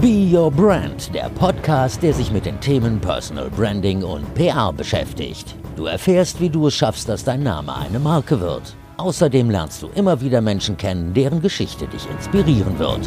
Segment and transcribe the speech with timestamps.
[0.00, 5.54] Be Your Brand, der Podcast, der sich mit den Themen Personal Branding und PR beschäftigt.
[5.76, 8.74] Du erfährst, wie du es schaffst, dass dein Name eine Marke wird.
[8.96, 13.00] Außerdem lernst du immer wieder Menschen kennen, deren Geschichte dich inspirieren wird.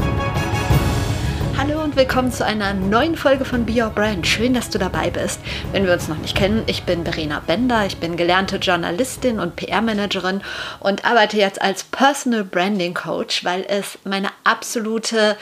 [1.58, 4.28] Hallo und willkommen zu einer neuen Folge von Be Your Brand.
[4.28, 5.40] Schön, dass du dabei bist.
[5.72, 9.56] Wenn wir uns noch nicht kennen, ich bin Verena Bender, ich bin gelernte Journalistin und
[9.56, 10.42] PR-Managerin
[10.80, 15.38] und arbeite jetzt als Personal Branding Coach, weil es meine absolute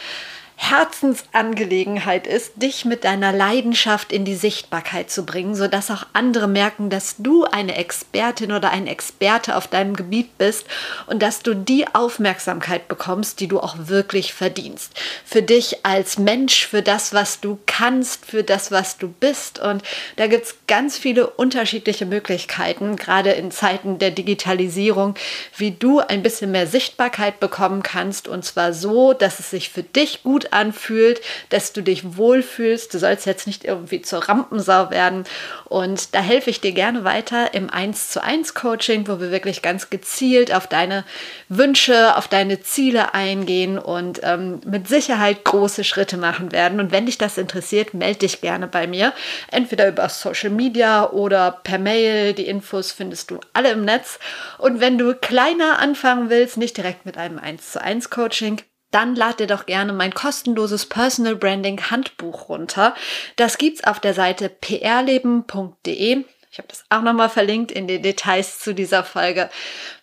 [0.63, 6.91] Herzensangelegenheit ist, dich mit deiner Leidenschaft in die Sichtbarkeit zu bringen, sodass auch andere merken,
[6.91, 10.67] dass du eine Expertin oder ein Experte auf deinem Gebiet bist
[11.07, 14.93] und dass du die Aufmerksamkeit bekommst, die du auch wirklich verdienst.
[15.25, 19.57] Für dich als Mensch, für das, was du kannst, für das, was du bist.
[19.57, 19.81] Und
[20.17, 25.15] da gibt es ganz viele unterschiedliche Möglichkeiten, gerade in Zeiten der Digitalisierung,
[25.57, 28.27] wie du ein bisschen mehr Sichtbarkeit bekommen kannst.
[28.27, 32.93] Und zwar so, dass es sich für dich gut anfühlt, dass du dich wohlfühlst.
[32.93, 35.23] Du sollst jetzt nicht irgendwie zur Rampensau werden.
[35.65, 39.61] Und da helfe ich dir gerne weiter im 1 zu 1 Coaching, wo wir wirklich
[39.61, 41.05] ganz gezielt auf deine
[41.49, 46.79] Wünsche, auf deine Ziele eingehen und ähm, mit Sicherheit große Schritte machen werden.
[46.79, 49.13] Und wenn dich das interessiert, melde dich gerne bei mir.
[49.49, 52.33] Entweder über Social Media oder per Mail.
[52.33, 54.19] Die Infos findest du alle im Netz.
[54.57, 58.61] Und wenn du kleiner anfangen willst, nicht direkt mit einem 1 zu 1 Coaching,
[58.91, 62.93] dann lad dir doch gerne mein kostenloses Personal Branding Handbuch runter.
[63.35, 66.25] Das gibt's auf der Seite prleben.de.
[66.51, 69.49] Ich habe das auch nochmal verlinkt in den Details zu dieser Folge.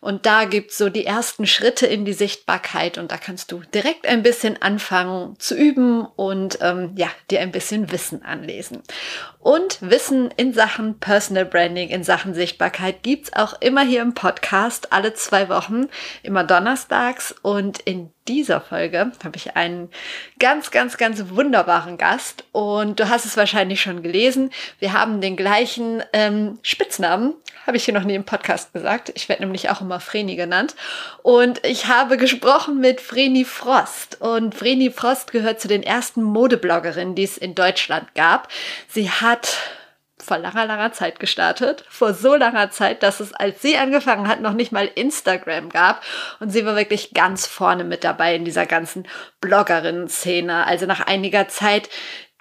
[0.00, 4.06] Und da gibt's so die ersten Schritte in die Sichtbarkeit und da kannst du direkt
[4.06, 8.82] ein bisschen anfangen zu üben und ähm, ja, dir ein bisschen Wissen anlesen.
[9.40, 14.92] Und Wissen in Sachen Personal Branding, in Sachen Sichtbarkeit gibt's auch immer hier im Podcast,
[14.92, 15.88] alle zwei Wochen,
[16.22, 17.34] immer donnerstags.
[17.42, 19.90] Und in dieser Folge habe ich einen
[20.38, 22.44] ganz, ganz, ganz wunderbaren Gast.
[22.52, 24.50] Und du hast es wahrscheinlich schon gelesen.
[24.80, 27.34] Wir haben den gleichen ähm, Spitznamen,
[27.66, 29.12] habe ich hier noch nie im Podcast gesagt.
[29.14, 30.74] Ich werde nämlich auch immer Vreni genannt.
[31.22, 34.20] Und ich habe gesprochen mit Vreni Frost.
[34.20, 38.48] Und Vreni Frost gehört zu den ersten Modebloggerinnen, die es in Deutschland gab.
[38.88, 39.56] Sie hat
[40.18, 41.84] vor langer, langer Zeit gestartet.
[41.88, 46.02] Vor so langer Zeit, dass es, als sie angefangen hat, noch nicht mal Instagram gab.
[46.38, 49.08] Und sie war wirklich ganz vorne mit dabei in dieser ganzen
[49.40, 50.66] Bloggerinnen-Szene.
[50.66, 51.88] Also nach einiger Zeit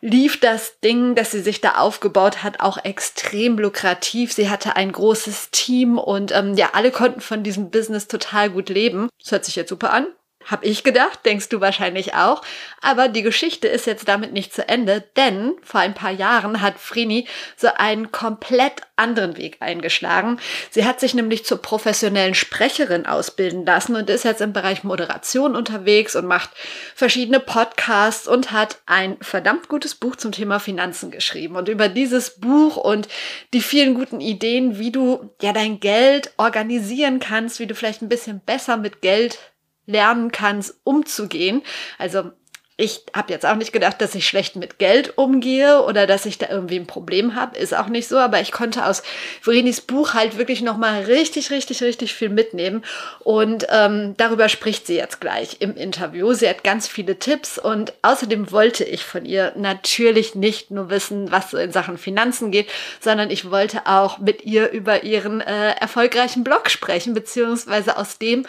[0.01, 4.33] lief das Ding, das sie sich da aufgebaut hat, auch extrem lukrativ.
[4.33, 8.69] Sie hatte ein großes Team und ähm, ja, alle konnten von diesem Business total gut
[8.69, 9.09] leben.
[9.19, 10.07] Das hört sich jetzt super an.
[10.49, 12.41] Hab ich gedacht, denkst du wahrscheinlich auch.
[12.81, 16.79] Aber die Geschichte ist jetzt damit nicht zu Ende, denn vor ein paar Jahren hat
[16.79, 17.27] Frini
[17.57, 20.39] so einen komplett anderen Weg eingeschlagen.
[20.71, 25.55] Sie hat sich nämlich zur professionellen Sprecherin ausbilden lassen und ist jetzt im Bereich Moderation
[25.55, 26.49] unterwegs und macht
[26.95, 31.57] verschiedene Podcasts und hat ein verdammt gutes Buch zum Thema Finanzen geschrieben.
[31.57, 33.07] Und über dieses Buch und
[33.53, 38.09] die vielen guten Ideen, wie du ja dein Geld organisieren kannst, wie du vielleicht ein
[38.09, 39.37] bisschen besser mit Geld
[39.87, 41.63] lernen kannst, umzugehen.
[41.97, 42.31] Also
[42.79, 46.37] ich habe jetzt auch nicht gedacht, dass ich schlecht mit Geld umgehe oder dass ich
[46.37, 47.57] da irgendwie ein Problem habe.
[47.57, 49.01] Ist auch nicht so, aber ich konnte aus
[49.41, 52.85] Vrenis Buch halt wirklich nochmal richtig, richtig, richtig viel mitnehmen.
[53.21, 56.33] Und ähm, darüber spricht sie jetzt gleich im Interview.
[56.33, 61.31] Sie hat ganz viele Tipps und außerdem wollte ich von ihr natürlich nicht nur wissen,
[61.31, 62.69] was so in Sachen Finanzen geht,
[62.99, 68.45] sondern ich wollte auch mit ihr über ihren äh, erfolgreichen Blog sprechen, beziehungsweise aus dem,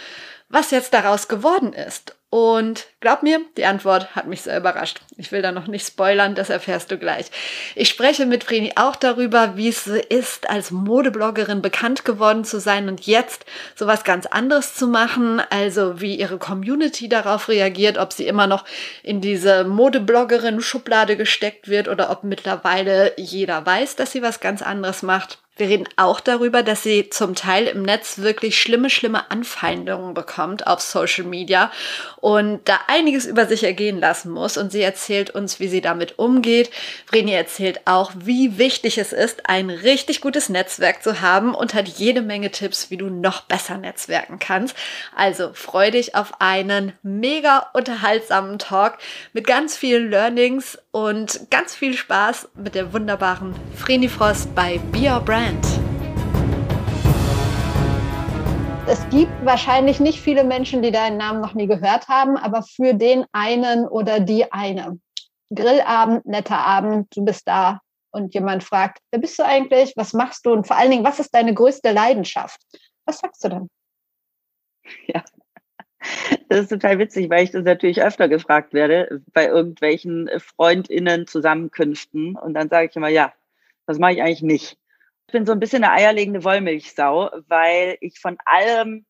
[0.49, 2.17] was jetzt daraus geworden ist.
[2.31, 5.01] Und glaub mir, die Antwort hat mich sehr überrascht.
[5.17, 7.27] Ich will da noch nicht spoilern, das erfährst du gleich.
[7.75, 12.89] Ich spreche mit Vreni auch darüber, wie es ist, als Modebloggerin bekannt geworden zu sein
[12.89, 13.45] und jetzt
[13.75, 15.41] sowas ganz anderes zu machen.
[15.51, 18.65] Also wie ihre Community darauf reagiert, ob sie immer noch
[19.03, 25.03] in diese Modebloggerin-Schublade gesteckt wird oder ob mittlerweile jeder weiß, dass sie was ganz anderes
[25.03, 25.39] macht.
[25.59, 30.69] Wir reden auch darüber, dass sie zum Teil im Netz wirklich schlimme, schlimme Anfeindungen bekommt
[30.69, 31.73] auf Social Media
[32.21, 34.57] und da einiges über sich ergehen lassen muss.
[34.57, 36.71] Und sie erzählt uns, wie sie damit umgeht.
[37.07, 41.87] Vreni erzählt auch, wie wichtig es ist, ein richtig gutes Netzwerk zu haben und hat
[41.87, 44.75] jede Menge Tipps, wie du noch besser netzwerken kannst.
[45.15, 48.99] Also freu dich auf einen mega unterhaltsamen Talk
[49.33, 55.11] mit ganz vielen Learnings und ganz viel Spaß mit der wunderbaren Vreni Frost bei Be
[55.11, 55.88] Your Brand.
[58.89, 62.95] Es gibt wahrscheinlich nicht viele Menschen, die deinen Namen noch nie gehört haben, aber für
[62.95, 64.99] den einen oder die eine.
[65.55, 67.81] Grillabend, netter Abend, du bist da
[68.11, 69.93] und jemand fragt, wer bist du eigentlich?
[69.97, 70.53] Was machst du?
[70.53, 72.61] Und vor allen Dingen, was ist deine größte Leidenschaft?
[73.05, 73.69] Was sagst du dann?
[75.07, 75.23] Ja,
[76.49, 82.37] Das ist total witzig, weil ich das natürlich öfter gefragt werde bei irgendwelchen FreundInnen Zusammenkünften.
[82.37, 83.35] Und dann sage ich immer, ja,
[83.87, 84.79] das mache ich eigentlich nicht.
[85.29, 89.05] Ich bin so ein bisschen eine eierlegende Wollmilchsau, weil ich von allem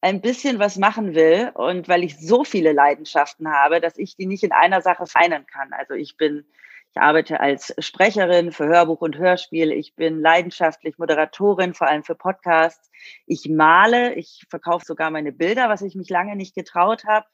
[0.00, 4.26] ein bisschen was machen will und weil ich so viele Leidenschaften habe, dass ich die
[4.26, 5.72] nicht in einer Sache feinen kann.
[5.72, 6.46] Also ich bin,
[6.92, 9.72] ich arbeite als Sprecherin für Hörbuch und Hörspiel.
[9.72, 12.88] Ich bin leidenschaftlich Moderatorin, vor allem für Podcasts.
[13.26, 17.26] Ich male, ich verkaufe sogar meine Bilder, was ich mich lange nicht getraut habe.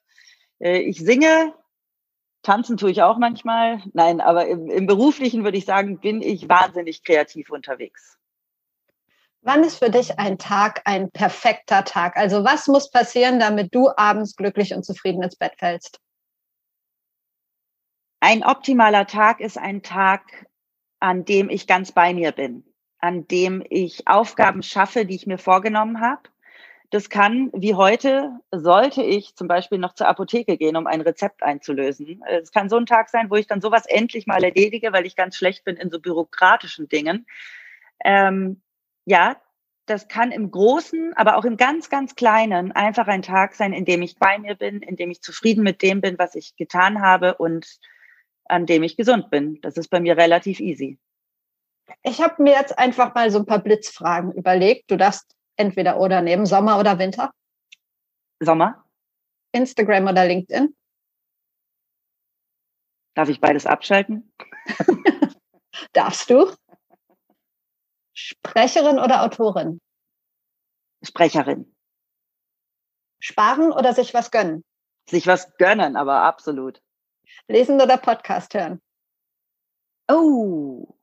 [0.59, 1.53] Äh, ich singe,
[2.41, 3.83] tanzen tue ich auch manchmal.
[3.93, 8.19] Nein, aber im, im beruflichen würde ich sagen, bin ich wahnsinnig kreativ unterwegs.
[9.45, 12.17] Wann ist für dich ein Tag ein perfekter Tag?
[12.17, 16.01] Also was muss passieren, damit du abends glücklich und zufrieden ins Bett fällst?
[18.21, 20.47] Ein optimaler Tag ist ein Tag,
[21.01, 22.65] an dem ich ganz bei mir bin,
[22.99, 26.23] an dem ich Aufgaben schaffe, die ich mir vorgenommen habe.
[26.91, 31.43] Das kann, wie heute, sollte ich zum Beispiel noch zur Apotheke gehen, um ein Rezept
[31.43, 32.23] einzulösen.
[32.29, 35.17] Es kann so ein Tag sein, wo ich dann sowas endlich mal erledige, weil ich
[35.17, 37.27] ganz schlecht bin in so bürokratischen Dingen.
[38.05, 38.63] Ähm,
[39.05, 39.41] ja,
[39.87, 43.85] das kann im Großen, aber auch im ganz, ganz Kleinen einfach ein Tag sein, in
[43.85, 47.03] dem ich bei mir bin, in dem ich zufrieden mit dem bin, was ich getan
[47.03, 47.67] habe und
[48.45, 49.61] an dem ich gesund bin.
[49.61, 50.99] Das ist bei mir relativ easy.
[52.03, 54.91] Ich habe mir jetzt einfach mal so ein paar Blitzfragen überlegt.
[54.91, 57.33] Du darfst entweder oder nehmen, Sommer oder Winter?
[58.41, 58.85] Sommer.
[59.53, 60.75] Instagram oder LinkedIn?
[63.15, 64.33] Darf ich beides abschalten?
[65.93, 66.51] Darfst du?
[68.23, 69.81] Sprecherin oder Autorin?
[71.03, 71.75] Sprecherin.
[73.19, 74.65] Sparen oder sich was gönnen?
[75.11, 76.81] Sich was gönnen, aber absolut.
[77.49, 78.81] Lesen oder Podcast hören?
[80.09, 80.95] Oh.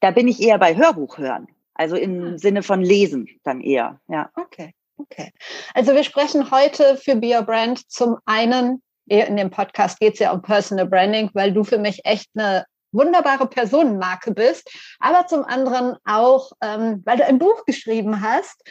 [0.00, 1.46] Da bin ich eher bei Hörbuch hören.
[1.74, 2.38] Also im ah.
[2.38, 4.30] Sinne von Lesen dann eher, ja.
[4.34, 5.30] Okay, okay.
[5.74, 10.20] Also wir sprechen heute für Be Your Brand zum einen, in dem Podcast geht es
[10.20, 15.44] ja um Personal Branding, weil du für mich echt eine wunderbare Personenmarke bist, aber zum
[15.44, 18.62] anderen auch, ähm, weil du ein Buch geschrieben hast.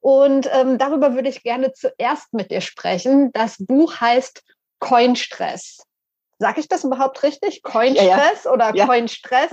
[0.00, 3.32] Und ähm, darüber würde ich gerne zuerst mit dir sprechen.
[3.32, 4.44] Das Buch heißt
[4.78, 5.78] Coinstress.
[6.38, 7.62] Sag ich das überhaupt richtig?
[7.62, 8.50] Coinstress ja, ja.
[8.52, 8.86] oder ja.
[8.86, 9.50] Coinstress?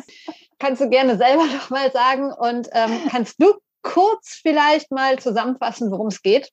[0.59, 2.31] Kannst du gerne selber noch mal sagen.
[2.31, 6.51] Und ähm, kannst du kurz vielleicht mal zusammenfassen, worum es geht?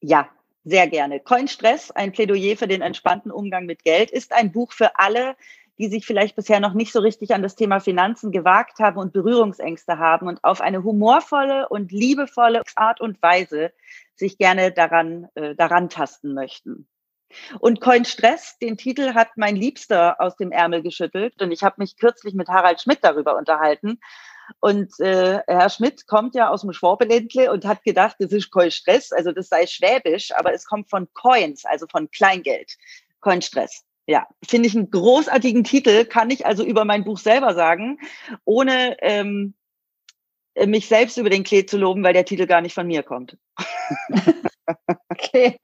[0.00, 0.28] Ja,
[0.64, 1.20] sehr gerne.
[1.20, 5.36] Coinstress, ein Plädoyer für den entspannten Umgang mit Geld, ist ein Buch für alle,
[5.78, 9.12] die sich vielleicht bisher noch nicht so richtig an das Thema Finanzen gewagt haben und
[9.12, 13.72] Berührungsängste haben und auf eine humorvolle und liebevolle Art und Weise
[14.14, 16.88] sich gerne daran, äh, daran tasten möchten.
[17.58, 21.76] Und Coin Stress, den Titel hat mein Liebster aus dem Ärmel geschüttelt und ich habe
[21.78, 24.00] mich kürzlich mit Harald Schmidt darüber unterhalten.
[24.60, 28.70] Und äh, Herr Schmidt kommt ja aus dem Schwabeländle und hat gedacht, das ist Coin
[28.70, 32.76] Stress, also das sei schwäbisch, aber es kommt von Coins, also von Kleingeld.
[33.20, 33.85] Coin Stress.
[34.06, 37.98] Ja, finde ich einen großartigen Titel, kann ich also über mein Buch selber sagen,
[38.44, 39.54] ohne ähm,
[40.64, 43.36] mich selbst über den Klee zu loben, weil der Titel gar nicht von mir kommt.
[45.10, 45.58] okay.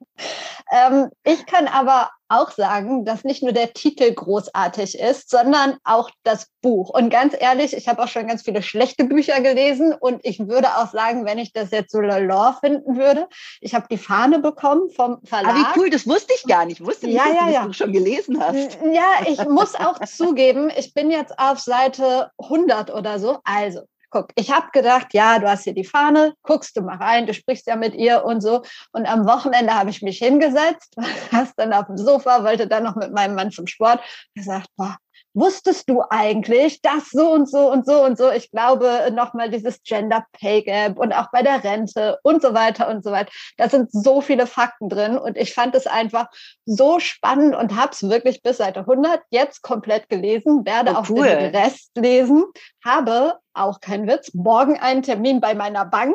[0.71, 6.11] Ähm, ich kann aber auch sagen, dass nicht nur der Titel großartig ist, sondern auch
[6.23, 6.89] das Buch.
[6.89, 10.69] Und ganz ehrlich, ich habe auch schon ganz viele schlechte Bücher gelesen und ich würde
[10.77, 13.29] auch sagen, wenn ich das jetzt so lore finden würde,
[13.61, 15.55] ich habe die Fahne bekommen vom Verlag.
[15.55, 16.81] Ah, wie cool, das wusste ich gar nicht.
[16.81, 17.67] Ich wusste nicht, ja, dass ja, du ja.
[17.67, 18.79] das schon gelesen hast.
[18.93, 23.41] Ja, ich muss auch zugeben, ich bin jetzt auf Seite 100 oder so.
[23.44, 23.82] Also,
[24.13, 27.35] guck, ich habe gedacht, ja, du hast hier die Fahne, guckst du mal rein, du
[27.35, 28.63] sprichst ja mit ihr und so.
[28.93, 30.95] Und am Wochenende habe ich mich hingesetzt,
[31.33, 34.01] hast dann auf dem Sofa, wollte dann noch mit meinem Mann zum Sport,
[34.35, 34.99] gesagt, boah,
[35.34, 39.82] wusstest du eigentlich, dass so und so und so und so, ich glaube nochmal dieses
[39.82, 43.31] Gender Pay Gap und auch bei der Rente und so weiter und so weiter.
[43.56, 46.29] Da sind so viele Fakten drin und ich fand es einfach
[46.65, 51.10] so spannend und habe es wirklich bis Seite 100 jetzt komplett gelesen, werde oh, auch
[51.10, 51.27] cool.
[51.27, 52.44] den Rest lesen,
[52.84, 56.15] habe auch kein Witz, morgen einen Termin bei meiner Bank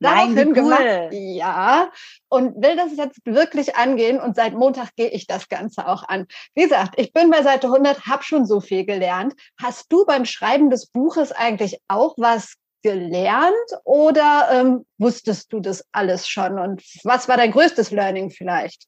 [0.00, 0.54] daraufhin cool.
[0.54, 1.12] gemacht.
[1.12, 1.90] Ja,
[2.28, 6.26] und will das jetzt wirklich angehen und seit Montag gehe ich das Ganze auch an.
[6.54, 9.34] Wie gesagt, ich bin bei Seite 100, habe schon so viel gelernt.
[9.60, 15.84] Hast du beim Schreiben des Buches eigentlich auch was gelernt oder ähm, wusstest du das
[15.92, 16.58] alles schon?
[16.58, 18.86] Und was war dein größtes Learning vielleicht?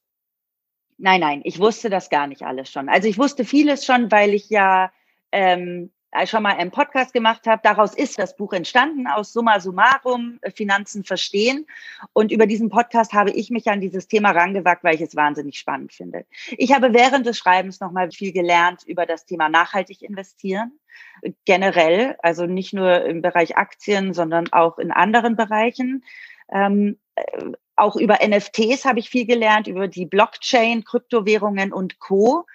[0.99, 2.89] Nein, nein, ich wusste das gar nicht alles schon.
[2.89, 4.91] Also ich wusste vieles schon, weil ich ja
[5.31, 5.91] ähm,
[6.25, 7.61] schon mal einen Podcast gemacht habe.
[7.63, 11.67] Daraus ist das Buch entstanden, aus Summa Summarum, äh, Finanzen verstehen.
[12.13, 15.57] Und über diesen Podcast habe ich mich an dieses Thema rangewagt, weil ich es wahnsinnig
[15.57, 16.25] spannend finde.
[16.57, 20.79] Ich habe während des Schreibens nochmal viel gelernt über das Thema nachhaltig investieren.
[21.45, 26.03] Generell, also nicht nur im Bereich Aktien, sondern auch in anderen Bereichen.
[26.51, 32.45] Ähm, äh, auch über NFTs habe ich viel gelernt, über die Blockchain, Kryptowährungen und Co.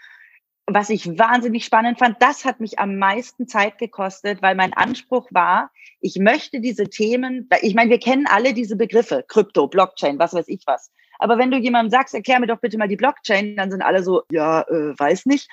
[0.67, 5.29] Was ich wahnsinnig spannend fand, das hat mich am meisten Zeit gekostet, weil mein Anspruch
[5.33, 10.35] war, ich möchte diese Themen, ich meine, wir kennen alle diese Begriffe, Krypto, Blockchain, was
[10.35, 10.93] weiß ich was.
[11.19, 14.03] Aber wenn du jemandem sagst, erklär mir doch bitte mal die Blockchain, dann sind alle
[14.03, 15.49] so, ja, äh, weiß nicht.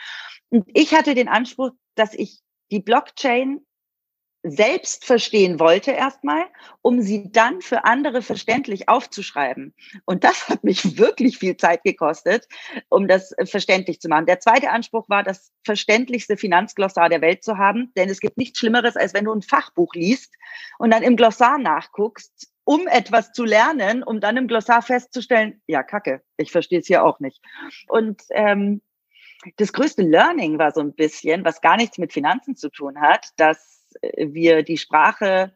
[0.49, 3.61] Und ich hatte den Anspruch, dass ich die Blockchain
[4.43, 6.45] selbst verstehen wollte erstmal,
[6.81, 9.73] um sie dann für andere verständlich aufzuschreiben.
[10.05, 12.47] Und das hat mich wirklich viel Zeit gekostet,
[12.87, 14.25] um das verständlich zu machen.
[14.25, 18.59] Der zweite Anspruch war, das verständlichste Finanzglossar der Welt zu haben, denn es gibt nichts
[18.59, 20.33] Schlimmeres, als wenn du ein Fachbuch liest
[20.77, 25.83] und dann im Glossar nachguckst, um etwas zu lernen, um dann im Glossar festzustellen, ja,
[25.83, 27.41] kacke, ich verstehe es hier auch nicht.
[27.87, 28.81] Und ähm,
[29.57, 33.29] das größte Learning war so ein bisschen, was gar nichts mit Finanzen zu tun hat,
[33.37, 33.68] dass
[34.01, 35.53] wir die Sprache,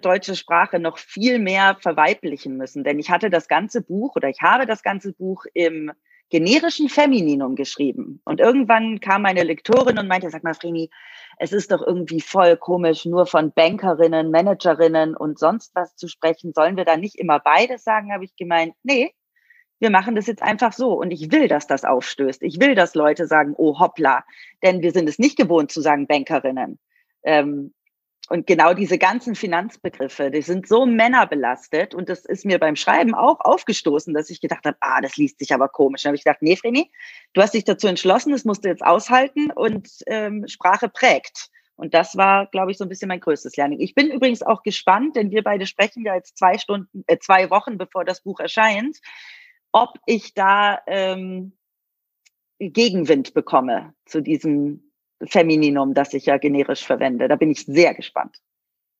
[0.00, 2.84] deutsche Sprache noch viel mehr verweiblichen müssen.
[2.84, 5.92] Denn ich hatte das ganze Buch oder ich habe das ganze Buch im
[6.28, 8.20] generischen Femininum geschrieben.
[8.24, 10.90] Und irgendwann kam meine Lektorin und meinte, sag mal, Freni,
[11.38, 16.52] es ist doch irgendwie voll komisch, nur von Bankerinnen, Managerinnen und sonst was zu sprechen.
[16.52, 18.12] Sollen wir da nicht immer beides sagen?
[18.12, 19.12] Habe ich gemeint, nee,
[19.78, 20.94] wir machen das jetzt einfach so.
[20.94, 22.42] Und ich will, dass das aufstößt.
[22.42, 24.24] Ich will, dass Leute sagen, oh hoppla,
[24.62, 26.78] denn wir sind es nicht gewohnt zu sagen Bankerinnen.
[27.26, 27.74] Ähm,
[28.28, 31.94] und genau diese ganzen Finanzbegriffe, die sind so männerbelastet.
[31.94, 35.38] Und das ist mir beim Schreiben auch aufgestoßen, dass ich gedacht habe, ah, das liest
[35.38, 36.02] sich aber komisch.
[36.02, 36.90] Dann habe ich gedacht, nee, Vreni,
[37.34, 41.50] du hast dich dazu entschlossen, das musst du jetzt aushalten und ähm, Sprache prägt.
[41.76, 43.78] Und das war, glaube ich, so ein bisschen mein größtes Lernen.
[43.78, 47.50] Ich bin übrigens auch gespannt, denn wir beide sprechen ja jetzt zwei Stunden, äh, zwei
[47.50, 48.98] Wochen, bevor das Buch erscheint,
[49.72, 51.52] ob ich da ähm,
[52.58, 54.85] Gegenwind bekomme zu diesem
[55.24, 57.28] Femininum, das ich ja generisch verwende.
[57.28, 58.36] Da bin ich sehr gespannt.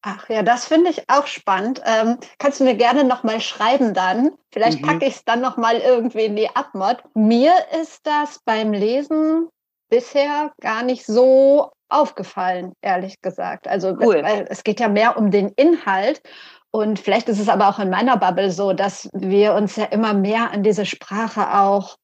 [0.03, 1.83] Ach ja, das finde ich auch spannend.
[1.85, 4.31] Ähm, kannst du mir gerne nochmal schreiben dann?
[4.53, 4.87] Vielleicht mhm.
[4.87, 7.03] packe ich es dann nochmal irgendwie in die Abmod.
[7.15, 9.49] Mir ist das beim Lesen
[9.89, 13.67] bisher gar nicht so aufgefallen, ehrlich gesagt.
[13.69, 14.23] Also cool.
[14.23, 16.23] weil es geht ja mehr um den Inhalt.
[16.71, 20.15] Und vielleicht ist es aber auch in meiner Bubble so, dass wir uns ja immer
[20.15, 21.97] mehr an diese Sprache auch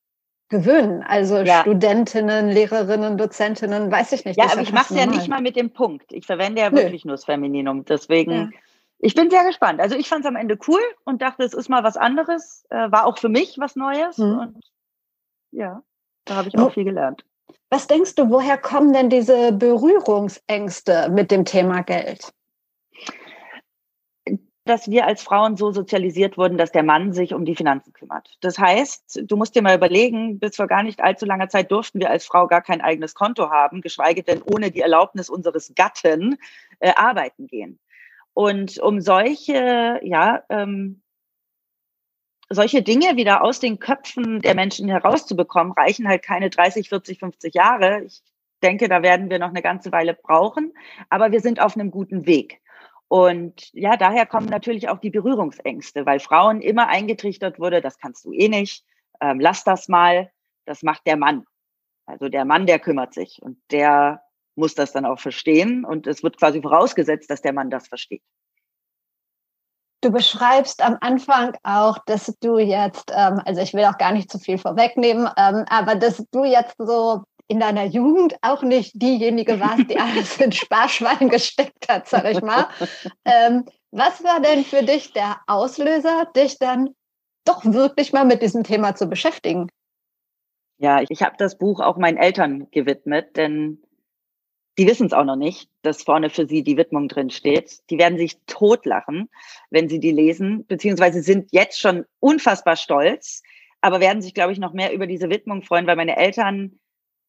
[0.52, 1.02] gewöhnen.
[1.02, 1.62] Also ja.
[1.62, 4.38] Studentinnen, Lehrerinnen, Dozentinnen, weiß ich nicht.
[4.38, 6.12] Ja, aber ich mache es ja nicht mal mit dem Punkt.
[6.12, 7.08] Ich verwende ja wirklich Nö.
[7.08, 7.84] nur das Femininum.
[7.86, 8.48] Deswegen, ja.
[8.98, 9.80] ich bin sehr gespannt.
[9.80, 12.64] Also ich fand es am Ende cool und dachte, es ist mal was anderes.
[12.68, 14.18] Äh, war auch für mich was Neues.
[14.18, 14.38] Mhm.
[14.38, 14.60] Und
[15.50, 15.82] ja,
[16.26, 17.24] da habe ich auch viel gelernt.
[17.70, 22.30] Was denkst du, woher kommen denn diese Berührungsängste mit dem Thema Geld?
[24.64, 28.36] Dass wir als Frauen so sozialisiert wurden, dass der Mann sich um die Finanzen kümmert.
[28.40, 31.98] Das heißt, du musst dir mal überlegen, bis vor gar nicht allzu langer Zeit durften
[31.98, 36.38] wir als Frau gar kein eigenes Konto haben, geschweige denn ohne die Erlaubnis unseres Gatten
[36.78, 37.80] äh, arbeiten gehen.
[38.34, 41.02] Und um solche, ja, ähm,
[42.48, 47.54] solche Dinge wieder aus den Köpfen der Menschen herauszubekommen, reichen halt keine 30, 40, 50
[47.54, 48.04] Jahre.
[48.04, 48.22] Ich
[48.62, 50.72] denke, da werden wir noch eine ganze Weile brauchen,
[51.10, 52.61] aber wir sind auf einem guten Weg.
[53.12, 58.24] Und ja, daher kommen natürlich auch die Berührungsängste, weil Frauen immer eingetrichtert wurde, das kannst
[58.24, 58.86] du eh nicht,
[59.20, 60.30] ähm, lass das mal,
[60.64, 61.44] das macht der Mann.
[62.06, 64.22] Also der Mann, der kümmert sich und der
[64.54, 68.22] muss das dann auch verstehen und es wird quasi vorausgesetzt, dass der Mann das versteht.
[70.00, 74.30] Du beschreibst am Anfang auch, dass du jetzt, ähm, also ich will auch gar nicht
[74.30, 79.60] zu viel vorwegnehmen, ähm, aber dass du jetzt so in deiner Jugend auch nicht diejenige
[79.60, 82.68] warst, die alles in Sparschwein gesteckt hat, sag ich mal.
[83.24, 86.94] Ähm, was war denn für dich der Auslöser, dich dann
[87.44, 89.68] doch wirklich mal mit diesem Thema zu beschäftigen?
[90.78, 93.82] Ja, ich habe das Buch auch meinen Eltern gewidmet, denn
[94.78, 97.80] die wissen es auch noch nicht, dass vorne für sie die Widmung drin steht.
[97.90, 99.28] Die werden sich totlachen,
[99.70, 103.42] wenn sie die lesen, beziehungsweise sind jetzt schon unfassbar stolz,
[103.82, 106.78] aber werden sich, glaube ich, noch mehr über diese Widmung freuen, weil meine Eltern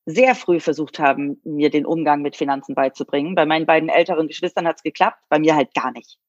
[0.05, 3.35] sehr früh versucht haben, mir den Umgang mit Finanzen beizubringen.
[3.35, 6.19] Bei meinen beiden älteren Geschwistern hat es geklappt, bei mir halt gar nicht.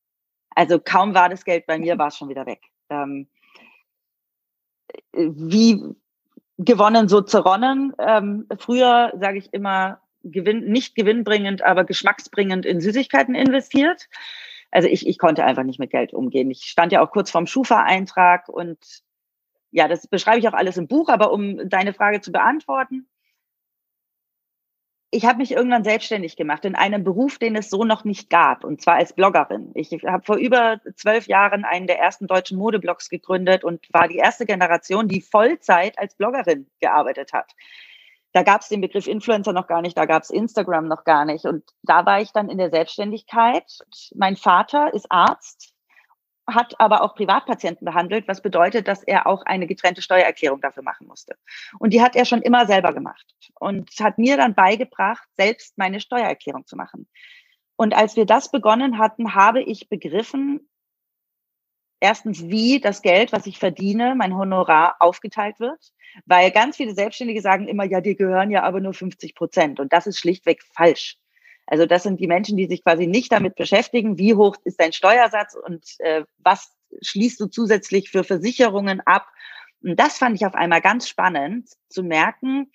[0.54, 2.61] Also kaum war das Geld bei mir, war es schon wieder weg.
[2.90, 3.28] Ähm,
[5.12, 5.83] wie
[6.59, 7.93] gewonnen, so zerronnen.
[7.99, 14.09] Ähm, früher, sage ich immer, gewinn, nicht gewinnbringend, aber geschmacksbringend in Süßigkeiten investiert.
[14.71, 16.50] Also ich, ich konnte einfach nicht mit Geld umgehen.
[16.50, 18.78] Ich stand ja auch kurz vorm Schufa-Eintrag und
[19.71, 23.09] ja, das beschreibe ich auch alles im Buch, aber um deine Frage zu beantworten,
[25.14, 28.64] ich habe mich irgendwann selbstständig gemacht in einem Beruf, den es so noch nicht gab,
[28.64, 29.71] und zwar als Bloggerin.
[29.75, 34.16] Ich habe vor über zwölf Jahren einen der ersten deutschen Modeblogs gegründet und war die
[34.16, 37.52] erste Generation, die Vollzeit als Bloggerin gearbeitet hat.
[38.33, 41.25] Da gab es den Begriff Influencer noch gar nicht, da gab es Instagram noch gar
[41.25, 41.44] nicht.
[41.44, 43.78] Und da war ich dann in der Selbstständigkeit.
[44.16, 45.74] Mein Vater ist Arzt
[46.46, 51.06] hat aber auch Privatpatienten behandelt, was bedeutet, dass er auch eine getrennte Steuererklärung dafür machen
[51.06, 51.36] musste.
[51.78, 56.00] Und die hat er schon immer selber gemacht und hat mir dann beigebracht, selbst meine
[56.00, 57.08] Steuererklärung zu machen.
[57.76, 60.68] Und als wir das begonnen hatten, habe ich begriffen,
[62.00, 65.92] erstens, wie das Geld, was ich verdiene, mein Honorar aufgeteilt wird.
[66.26, 69.80] Weil ganz viele Selbstständige sagen immer, ja, dir gehören ja aber nur 50 Prozent.
[69.80, 71.16] Und das ist schlichtweg falsch.
[71.66, 74.92] Also das sind die Menschen, die sich quasi nicht damit beschäftigen, wie hoch ist dein
[74.92, 79.26] Steuersatz und äh, was schließt du zusätzlich für Versicherungen ab.
[79.83, 82.71] Und das fand ich auf einmal ganz spannend zu merken,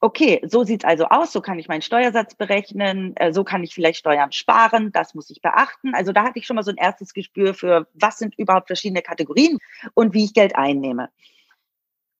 [0.00, 3.74] okay, so sieht's also aus, so kann ich meinen Steuersatz berechnen, äh, so kann ich
[3.74, 5.94] vielleicht Steuern sparen, das muss ich beachten.
[5.94, 9.02] Also da hatte ich schon mal so ein erstes Gespür für, was sind überhaupt verschiedene
[9.02, 9.58] Kategorien
[9.94, 11.10] und wie ich Geld einnehme.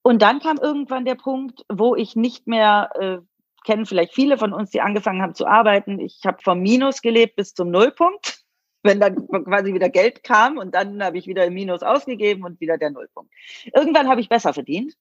[0.02, 3.18] Und dann kam irgendwann der Punkt, wo ich nicht mehr äh,
[3.66, 6.00] kennen vielleicht viele von uns, die angefangen haben zu arbeiten.
[6.00, 8.42] Ich habe vom Minus gelebt bis zum Nullpunkt,
[8.82, 12.61] wenn dann quasi wieder Geld kam und dann habe ich wieder im Minus ausgegeben und
[12.61, 13.30] wieder der Nullpunkt.
[13.75, 14.96] Irgendwann habe ich besser verdient.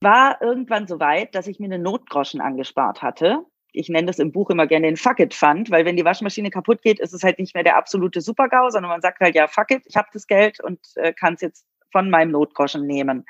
[0.00, 3.44] War irgendwann so weit, dass ich mir eine Notgroschen angespart hatte.
[3.72, 6.50] Ich nenne das im Buch immer gerne den Fuck it Fund, weil wenn die Waschmaschine
[6.50, 9.46] kaputt geht, ist es halt nicht mehr der absolute Supergau, sondern man sagt halt, ja,
[9.46, 13.24] fuck it, ich habe das Geld und äh, kann es jetzt von meinem Notgroschen nehmen.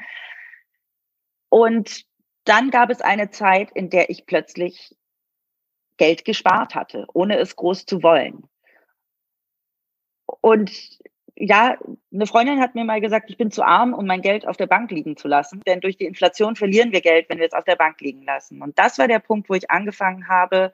[1.51, 2.07] Und
[2.45, 4.97] dann gab es eine Zeit, in der ich plötzlich
[5.97, 8.45] Geld gespart hatte, ohne es groß zu wollen.
[10.41, 10.73] Und
[11.37, 11.79] ja,
[12.13, 14.67] eine Freundin hat mir mal gesagt, ich bin zu arm, um mein Geld auf der
[14.67, 17.65] Bank liegen zu lassen, denn durch die Inflation verlieren wir Geld, wenn wir es auf
[17.65, 18.63] der Bank liegen lassen.
[18.63, 20.73] Und das war der Punkt, wo ich angefangen habe,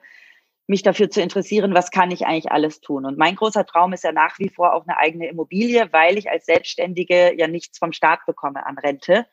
[0.67, 3.07] mich dafür zu interessieren, was kann ich eigentlich alles tun.
[3.07, 6.31] Und mein großer Traum ist ja nach wie vor auch eine eigene Immobilie, weil ich
[6.31, 9.27] als Selbstständige ja nichts vom Staat bekomme an Rente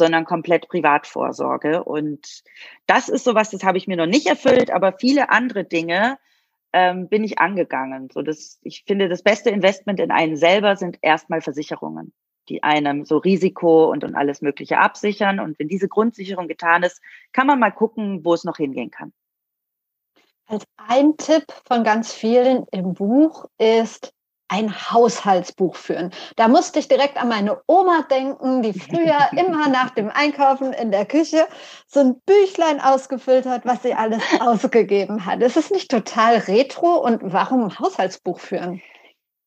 [0.00, 1.84] sondern komplett Privatvorsorge.
[1.84, 2.42] Und
[2.86, 6.18] das ist sowas, das habe ich mir noch nicht erfüllt, aber viele andere Dinge
[6.72, 8.08] ähm, bin ich angegangen.
[8.12, 12.14] So das, ich finde, das beste Investment in einen selber sind erstmal Versicherungen,
[12.48, 15.38] die einem so Risiko und, und alles Mögliche absichern.
[15.38, 17.02] Und wenn diese Grundsicherung getan ist,
[17.32, 19.12] kann man mal gucken, wo es noch hingehen kann.
[20.46, 24.14] Als ein Tipp von ganz vielen im Buch ist,
[24.50, 26.12] ein Haushaltsbuch führen.
[26.36, 30.90] Da musste ich direkt an meine Oma denken, die früher immer nach dem Einkaufen in
[30.90, 31.46] der Küche
[31.86, 35.40] so ein Büchlein ausgefüllt hat, was sie alles ausgegeben hat.
[35.40, 38.82] Ist es nicht total retro und warum Haushaltsbuch führen?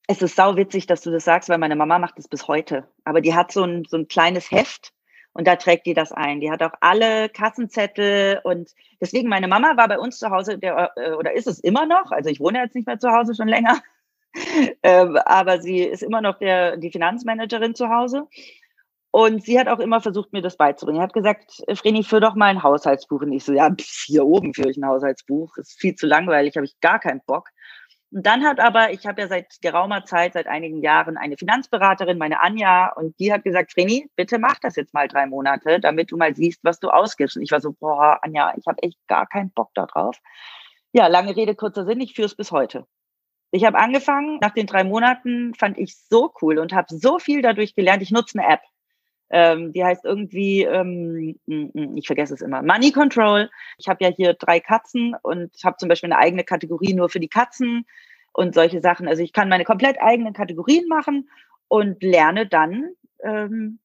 [0.07, 2.87] Es ist sau witzig, dass du das sagst, weil meine Mama macht es bis heute.
[3.03, 4.93] Aber die hat so ein, so ein kleines Heft
[5.33, 6.39] und da trägt die das ein.
[6.39, 10.91] Die hat auch alle Kassenzettel und deswegen meine Mama war bei uns zu Hause der,
[10.95, 12.11] äh, oder ist es immer noch.
[12.11, 13.81] Also ich wohne jetzt nicht mehr zu Hause schon länger.
[14.83, 18.27] Ähm, aber sie ist immer noch der, die Finanzmanagerin zu Hause.
[19.11, 20.99] Und sie hat auch immer versucht, mir das beizubringen.
[20.99, 23.21] Sie hat gesagt, Vreni, führ doch mal ein Haushaltsbuch.
[23.21, 25.55] Und ich so, ja, pf, hier oben führe ich ein Haushaltsbuch.
[25.57, 27.49] Ist viel zu langweilig, habe ich gar keinen Bock.
[28.13, 32.19] Und dann hat aber, ich habe ja seit geraumer Zeit, seit einigen Jahren eine Finanzberaterin,
[32.19, 36.11] meine Anja, und die hat gesagt, Vreni, bitte mach das jetzt mal drei Monate, damit
[36.11, 37.37] du mal siehst, was du ausgibst.
[37.37, 40.17] Und ich war so, boah, Anja, ich habe echt gar keinen Bock darauf.
[40.91, 42.85] Ja, lange Rede, kurzer Sinn, ich führe es bis heute.
[43.55, 47.43] Ich habe angefangen, nach den drei Monaten fand ich so cool und habe so viel
[47.43, 48.01] dadurch gelernt.
[48.01, 48.61] Ich nutze eine App,
[49.29, 53.51] ähm, die heißt irgendwie, ähm, mm, mm, ich vergesse es immer, Money Control.
[53.77, 57.19] Ich habe ja hier drei Katzen und habe zum Beispiel eine eigene Kategorie nur für
[57.19, 57.85] die Katzen
[58.33, 59.07] und solche Sachen.
[59.07, 61.29] Also ich kann meine komplett eigenen Kategorien machen
[61.67, 63.77] und lerne dann, ähm,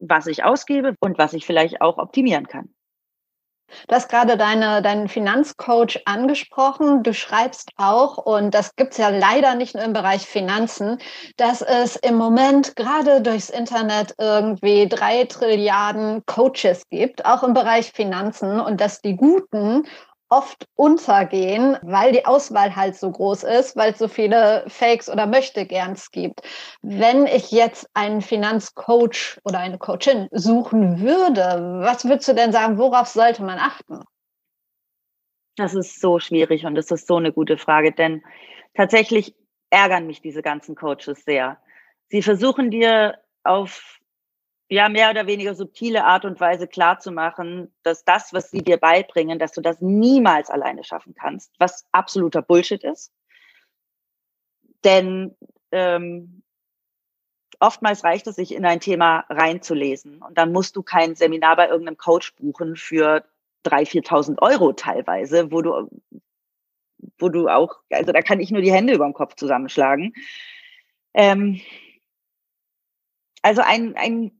[0.00, 2.75] was ich ausgebe und was ich vielleicht auch optimieren kann.
[3.88, 7.02] Du hast gerade deine, deinen Finanzcoach angesprochen.
[7.02, 10.98] Du schreibst auch, und das gibt es ja leider nicht nur im Bereich Finanzen,
[11.36, 17.92] dass es im Moment gerade durchs Internet irgendwie drei Trilliarden Coaches gibt, auch im Bereich
[17.92, 19.86] Finanzen, und dass die Guten
[20.28, 25.26] oft untergehen, weil die Auswahl halt so groß ist, weil es so viele Fakes oder
[25.26, 26.42] Möchtegerns gibt.
[26.82, 32.78] Wenn ich jetzt einen Finanzcoach oder eine Coachin suchen würde, was würdest du denn sagen,
[32.78, 34.02] worauf sollte man achten?
[35.56, 38.22] Das ist so schwierig und das ist so eine gute Frage, denn
[38.74, 39.34] tatsächlich
[39.70, 41.58] ärgern mich diese ganzen Coaches sehr.
[42.08, 43.95] Sie versuchen dir auf
[44.68, 49.38] ja, mehr oder weniger subtile Art und Weise klarzumachen, dass das, was sie dir beibringen,
[49.38, 53.12] dass du das niemals alleine schaffen kannst, was absoluter Bullshit ist.
[54.82, 55.36] Denn
[55.70, 56.42] ähm,
[57.60, 60.20] oftmals reicht es sich, in ein Thema reinzulesen.
[60.22, 63.24] Und dann musst du kein Seminar bei irgendeinem Coach buchen für
[63.64, 65.88] 3.000, 4.000 Euro teilweise, wo du,
[67.18, 70.12] wo du auch, also da kann ich nur die Hände über dem Kopf zusammenschlagen.
[71.14, 71.60] Ähm,
[73.42, 74.32] also ein, ein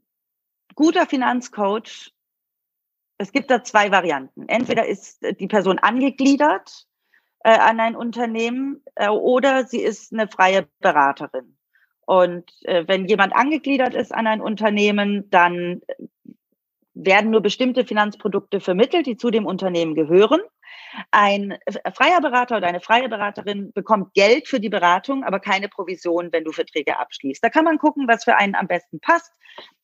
[0.76, 2.12] guter Finanzcoach,
[3.18, 4.48] es gibt da zwei Varianten.
[4.48, 6.86] Entweder ist die Person angegliedert
[7.40, 11.56] äh, an ein Unternehmen äh, oder sie ist eine freie Beraterin.
[12.06, 15.80] Und äh, wenn jemand angegliedert ist an ein Unternehmen, dann
[16.94, 20.40] werden nur bestimmte Finanzprodukte vermittelt, die zu dem Unternehmen gehören.
[21.10, 21.58] Ein
[21.94, 26.44] freier Berater oder eine freie Beraterin bekommt Geld für die Beratung, aber keine Provision, wenn
[26.44, 27.42] du Verträge abschließt.
[27.42, 29.32] Da kann man gucken, was für einen am besten passt.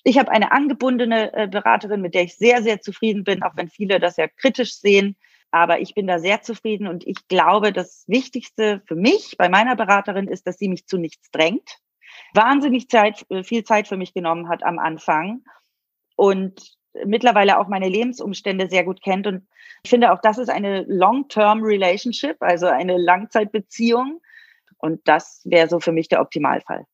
[0.04, 3.68] Ich habe eine angebundene äh, Beraterin, mit der ich sehr, sehr zufrieden bin, auch wenn
[3.68, 5.16] viele das ja kritisch sehen.
[5.50, 9.76] Aber ich bin da sehr zufrieden und ich glaube, das Wichtigste für mich bei meiner
[9.76, 11.78] Beraterin ist, dass sie mich zu nichts drängt.
[12.34, 15.44] Wahnsinnig Zeit, äh, viel Zeit für mich genommen hat am Anfang
[16.16, 19.26] und mittlerweile auch meine Lebensumstände sehr gut kennt.
[19.26, 19.46] Und
[19.82, 24.20] ich finde auch, das ist eine Long-Term Relationship, also eine Langzeitbeziehung.
[24.78, 26.84] Und das wäre so für mich der Optimalfall.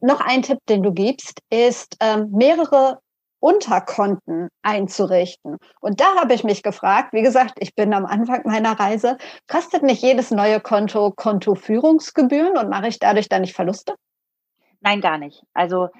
[0.00, 3.00] Noch ein Tipp, den du gibst, ist ähm, mehrere
[3.44, 5.58] Unterkonten einzurichten.
[5.80, 9.82] Und da habe ich mich gefragt, wie gesagt, ich bin am Anfang meiner Reise, kostet
[9.82, 13.96] nicht jedes neue Konto Kontoführungsgebühren und mache ich dadurch dann nicht Verluste?
[14.80, 15.42] Nein, gar nicht.
[15.52, 15.90] Also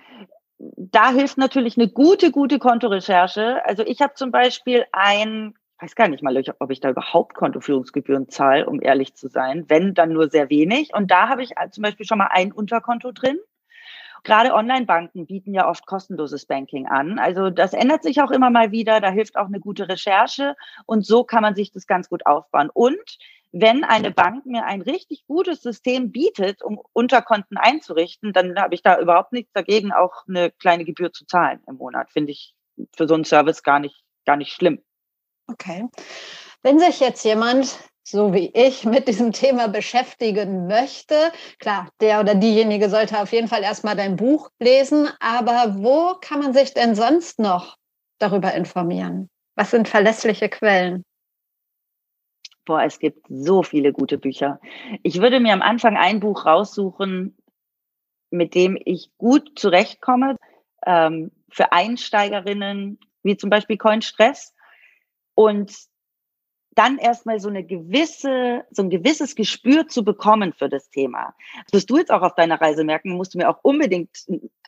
[0.59, 3.65] da hilft natürlich eine gute, gute Kontorecherche.
[3.67, 8.29] Also ich habe zum Beispiel ein, weiß gar nicht mal, ob ich da überhaupt Kontoführungsgebühren
[8.29, 9.65] zahle, um ehrlich zu sein.
[9.69, 10.95] Wenn, dann nur sehr wenig.
[10.95, 13.39] Und da habe ich zum Beispiel schon mal ein Unterkonto drin.
[14.23, 17.19] Gerade Online-Banken bieten ja oft kostenloses Banking an.
[17.19, 19.01] Also das ändert sich auch immer mal wieder.
[19.01, 20.57] Da hilft auch eine gute Recherche.
[20.87, 22.71] Und so kann man sich das ganz gut aufbauen.
[22.73, 23.19] Und
[23.57, 28.83] wenn eine Bank mir ein richtig gutes System bietet, um Unterkonten einzurichten, dann habe ich
[28.83, 32.11] da überhaupt nichts dagegen, auch eine kleine Gebühr zu zahlen im Monat.
[32.11, 32.57] Finde ich
[32.97, 34.83] für so einen Service gar nicht, gar nicht schlimm.
[35.47, 35.87] Okay.
[36.63, 41.33] Wenn sich jetzt jemand so wie ich mit diesem Thema beschäftigen möchte.
[41.59, 46.41] Klar, der oder diejenige sollte auf jeden Fall erstmal dein Buch lesen, aber wo kann
[46.41, 47.77] man sich denn sonst noch
[48.19, 49.31] darüber informieren?
[49.57, 51.05] Was sind verlässliche Quellen?
[52.65, 54.61] Boah, es gibt so viele gute Bücher.
[55.03, 57.37] Ich würde mir am Anfang ein Buch raussuchen,
[58.31, 60.37] mit dem ich gut zurechtkomme,
[60.87, 64.55] ähm, für Einsteigerinnen, wie zum Beispiel Coin Stress.
[65.35, 65.75] Und
[66.75, 71.35] dann erstmal so eine gewisse, so ein gewisses Gespür zu bekommen für das Thema.
[71.65, 74.11] Das wirst du jetzt auch auf deiner Reise merken, musst du mir auch unbedingt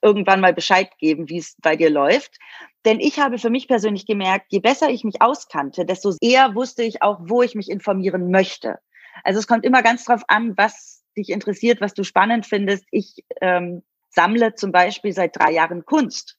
[0.03, 2.39] irgendwann mal Bescheid geben, wie es bei dir läuft.
[2.85, 6.83] Denn ich habe für mich persönlich gemerkt, je besser ich mich auskannte, desto eher wusste
[6.83, 8.79] ich auch, wo ich mich informieren möchte.
[9.25, 12.85] Also es kommt immer ganz drauf an, was dich interessiert, was du spannend findest.
[12.91, 16.39] Ich ähm, sammle zum Beispiel seit drei Jahren Kunst.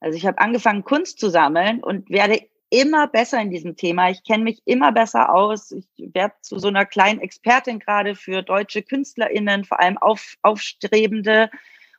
[0.00, 4.10] Also ich habe angefangen, Kunst zu sammeln und werde immer besser in diesem Thema.
[4.10, 5.70] Ich kenne mich immer besser aus.
[5.72, 11.50] Ich werde zu so einer kleinen Expertin gerade für deutsche KünstlerInnen, vor allem auf, aufstrebende.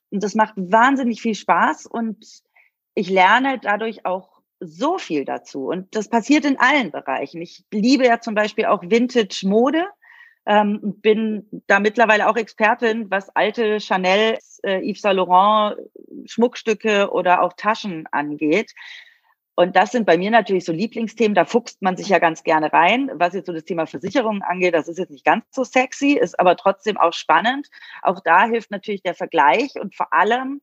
[0.10, 2.26] Und das macht wahnsinnig viel Spaß und
[2.96, 5.68] ich lerne dadurch auch so viel dazu.
[5.68, 7.42] Und das passiert in allen Bereichen.
[7.42, 9.86] Ich liebe ja zum Beispiel auch Vintage-Mode
[10.50, 15.78] ähm, bin da mittlerweile auch Expertin, was alte Chanel, äh, Yves Saint Laurent
[16.26, 18.74] Schmuckstücke oder auch Taschen angeht.
[19.60, 22.72] Und das sind bei mir natürlich so Lieblingsthemen, da fuchst man sich ja ganz gerne
[22.72, 23.12] rein.
[23.16, 26.40] Was jetzt so das Thema Versicherungen angeht, das ist jetzt nicht ganz so sexy, ist
[26.40, 27.68] aber trotzdem auch spannend.
[28.02, 30.62] Auch da hilft natürlich der Vergleich und vor allem,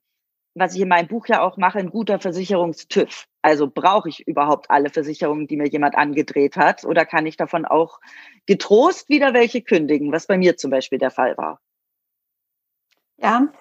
[0.55, 3.27] was ich in meinem Buch ja auch mache, ein guter Versicherungstüv.
[3.43, 6.87] Also brauche ich überhaupt alle Versicherungen, die mir jemand angedreht hat?
[6.87, 8.01] Oder kann ich davon auch
[8.47, 11.61] getrost wieder welche kündigen, was bei mir zum Beispiel der Fall war?
[13.19, 13.53] Ja,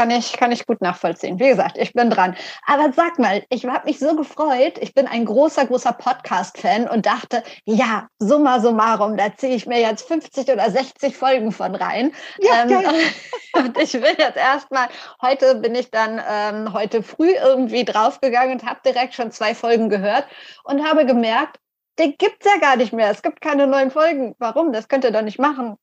[0.00, 1.38] kann ich, kann ich gut nachvollziehen.
[1.38, 2.34] Wie gesagt, ich bin dran.
[2.64, 4.78] Aber sag mal, ich habe mich so gefreut.
[4.80, 9.78] Ich bin ein großer, großer Podcast-Fan und dachte, ja, summa summarum, da ziehe ich mir
[9.78, 12.14] jetzt 50 oder 60 Folgen von rein.
[12.38, 12.82] Ja, ähm,
[13.56, 14.88] und ich will jetzt erstmal,
[15.20, 19.90] heute bin ich dann ähm, heute früh irgendwie draufgegangen und habe direkt schon zwei Folgen
[19.90, 20.26] gehört
[20.64, 21.58] und habe gemerkt,
[21.98, 23.10] den gibt es ja gar nicht mehr.
[23.10, 24.34] Es gibt keine neuen Folgen.
[24.38, 24.72] Warum?
[24.72, 25.76] Das könnt ihr doch nicht machen.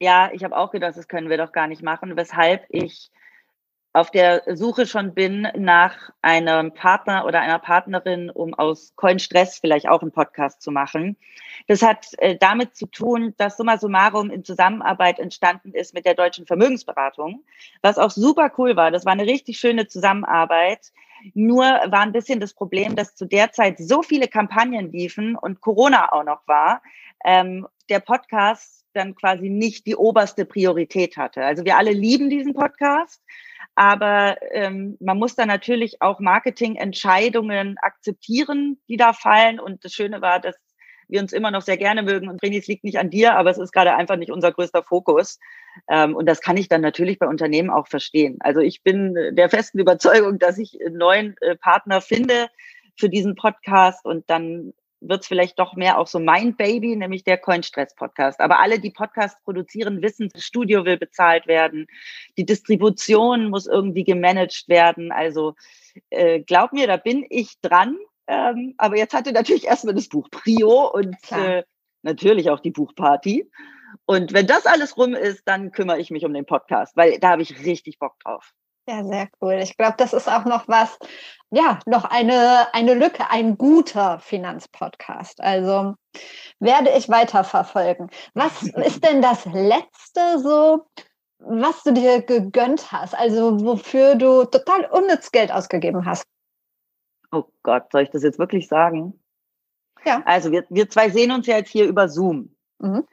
[0.00, 3.12] Ja, ich habe auch gedacht, das können wir doch gar nicht machen, weshalb ich
[3.92, 9.58] auf der Suche schon bin nach einem Partner oder einer Partnerin, um aus Coin Stress
[9.58, 11.16] vielleicht auch einen Podcast zu machen.
[11.68, 16.14] Das hat äh, damit zu tun, dass Summa Summarum in Zusammenarbeit entstanden ist mit der
[16.14, 17.44] Deutschen Vermögensberatung,
[17.82, 18.90] was auch super cool war.
[18.90, 20.92] Das war eine richtig schöne Zusammenarbeit.
[21.34, 25.60] Nur war ein bisschen das Problem, dass zu der Zeit so viele Kampagnen liefen und
[25.60, 26.82] Corona auch noch war.
[27.24, 31.44] Ähm, der Podcast dann quasi nicht die oberste Priorität hatte.
[31.44, 33.22] Also wir alle lieben diesen Podcast
[33.74, 39.58] aber ähm, man muss da natürlich auch Marketingentscheidungen akzeptieren, die da fallen.
[39.58, 40.56] Und das Schöne war, dass
[41.08, 42.28] wir uns immer noch sehr gerne mögen.
[42.28, 45.38] Und Renis liegt nicht an dir, aber es ist gerade einfach nicht unser größter Fokus.
[45.88, 48.38] Ähm, und das kann ich dann natürlich bei Unternehmen auch verstehen.
[48.40, 52.48] Also ich bin der festen Überzeugung, dass ich einen neuen äh, Partner finde
[52.98, 57.24] für diesen Podcast und dann wird es vielleicht doch mehr auch so mein Baby, nämlich
[57.24, 58.40] der Coinstress-Podcast.
[58.40, 61.86] Aber alle, die Podcasts produzieren, wissen, das Studio will bezahlt werden,
[62.36, 65.12] die Distribution muss irgendwie gemanagt werden.
[65.12, 65.54] Also
[66.10, 67.96] äh, glaub mir, da bin ich dran.
[68.26, 71.64] Ähm, aber jetzt hatte natürlich erstmal das Buch Prio und äh,
[72.02, 73.50] natürlich auch die Buchparty.
[74.06, 77.30] Und wenn das alles rum ist, dann kümmere ich mich um den Podcast, weil da
[77.30, 78.52] habe ich richtig Bock drauf.
[78.88, 79.54] Ja, sehr cool.
[79.62, 80.98] Ich glaube, das ist auch noch was,
[81.50, 85.40] ja, noch eine, eine Lücke, ein guter Finanzpodcast.
[85.40, 85.94] Also
[86.58, 88.10] werde ich weiterverfolgen.
[88.34, 90.86] Was ist denn das Letzte so,
[91.38, 93.14] was du dir gegönnt hast?
[93.14, 96.24] Also wofür du total unnütz Geld ausgegeben hast?
[97.30, 99.18] Oh Gott, soll ich das jetzt wirklich sagen?
[100.04, 100.22] Ja.
[100.26, 102.54] Also wir, wir zwei sehen uns ja jetzt hier über Zoom.
[102.78, 103.06] Mhm.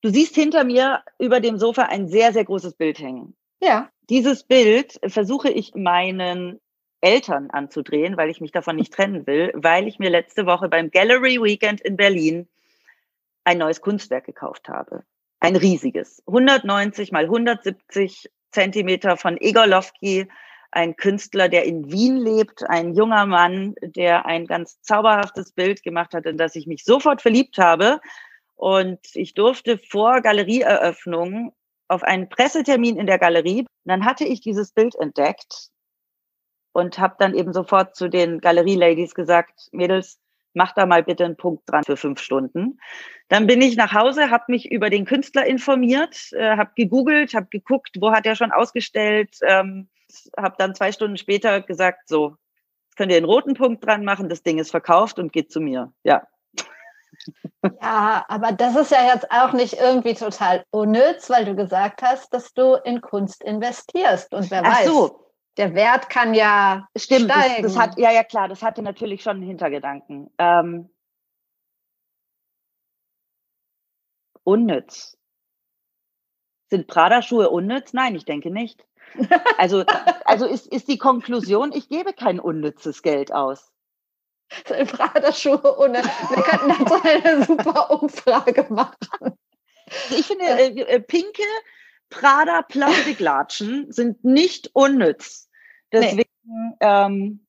[0.00, 3.36] Du siehst hinter mir über dem Sofa ein sehr, sehr großes Bild hängen.
[3.60, 3.90] Ja.
[4.08, 6.60] Dieses Bild versuche ich meinen
[7.00, 10.90] Eltern anzudrehen, weil ich mich davon nicht trennen will, weil ich mir letzte Woche beim
[10.90, 12.48] Gallery Weekend in Berlin
[13.44, 15.04] ein neues Kunstwerk gekauft habe.
[15.40, 16.22] Ein riesiges.
[16.26, 20.26] 190 mal 170 Zentimeter von Igor Lofki,
[20.70, 26.14] ein Künstler, der in Wien lebt, ein junger Mann, der ein ganz zauberhaftes Bild gemacht
[26.14, 28.00] hat, in das ich mich sofort verliebt habe.
[28.54, 31.52] Und ich durfte vor Galerieeröffnung
[31.88, 33.66] auf einen Pressetermin in der Galerie.
[33.84, 35.70] Dann hatte ich dieses Bild entdeckt
[36.72, 40.20] und habe dann eben sofort zu den Galerie-Ladies gesagt, Mädels,
[40.54, 42.78] mach da mal bitte einen Punkt dran für fünf Stunden.
[43.28, 47.48] Dann bin ich nach Hause, habe mich über den Künstler informiert, äh, habe gegoogelt, habe
[47.50, 49.88] geguckt, wo hat er schon ausgestellt, ähm,
[50.36, 52.36] habe dann zwei Stunden später gesagt, so,
[52.96, 55.92] könnt ihr einen roten Punkt dran machen, das Ding ist verkauft und geht zu mir.
[56.02, 56.26] Ja,
[57.80, 62.32] ja, aber das ist ja jetzt auch nicht irgendwie total unnütz, weil du gesagt hast,
[62.32, 64.34] dass du in Kunst investierst.
[64.34, 65.32] Und wer Ach weiß, so.
[65.56, 67.62] der Wert kann ja Stimmt, steigen.
[67.62, 70.30] Das, das, hat, ja, ja, klar, das hatte natürlich schon einen Hintergedanken.
[70.38, 70.90] Ähm,
[74.44, 75.16] unnütz.
[76.70, 77.92] Sind Prada-Schuhe unnütz?
[77.92, 78.84] Nein, ich denke nicht.
[79.56, 79.84] Also,
[80.24, 83.72] also ist, ist die Konklusion, ich gebe kein unnützes Geld aus.
[84.64, 86.02] Prada-Schuhe ohne.
[86.02, 89.38] Wir könnten dazu eine super Umfrage machen.
[90.10, 91.42] Ich finde, äh, äh, pinke
[92.10, 95.48] Prada Plastiklatschen sind nicht unnütz.
[95.92, 96.76] Deswegen, nee.
[96.80, 97.46] ähm,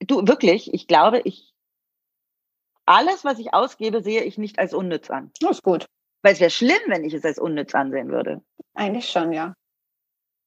[0.00, 1.54] du wirklich, ich glaube, ich
[2.86, 5.30] alles, was ich ausgebe, sehe ich nicht als unnütz an.
[5.40, 5.86] Das ist gut.
[6.22, 8.42] Weil es wäre schlimm, wenn ich es als unnütz ansehen würde.
[8.74, 9.54] Eigentlich schon, ja.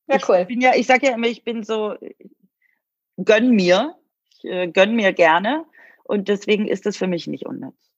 [0.07, 0.37] Ja, cool.
[0.37, 1.95] Ich bin ja, ich sage ja immer, ich bin so,
[3.17, 3.95] gönn mir
[4.43, 5.65] äh, gönne mir gerne
[6.04, 7.91] und deswegen ist es für mich nicht unnütz.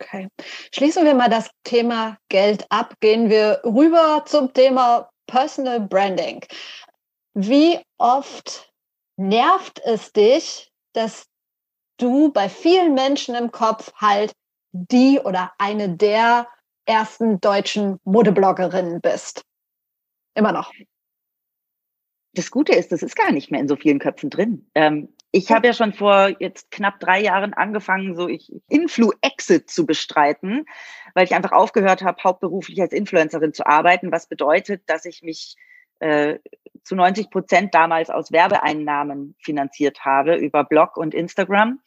[0.00, 0.28] Okay.
[0.74, 6.44] Schließen wir mal das Thema Geld ab, gehen wir rüber zum Thema Personal Branding.
[7.34, 8.72] Wie oft
[9.16, 11.26] nervt es dich, dass
[11.98, 14.32] du bei vielen Menschen im Kopf halt
[14.72, 16.46] die oder eine der
[16.84, 19.42] ersten deutschen Modebloggerinnen bist?
[20.34, 20.72] Immer noch.
[22.34, 24.70] Das Gute ist, das ist gar nicht mehr in so vielen Köpfen drin.
[24.74, 29.84] Ähm, ich habe ja schon vor jetzt knapp drei Jahren angefangen, so ich Influ-Exit zu
[29.84, 30.64] bestreiten,
[31.14, 35.56] weil ich einfach aufgehört habe, hauptberuflich als Influencerin zu arbeiten, was bedeutet, dass ich mich
[36.00, 36.38] äh,
[36.84, 41.80] zu 90 Prozent damals aus Werbeeinnahmen finanziert habe über Blog und Instagram.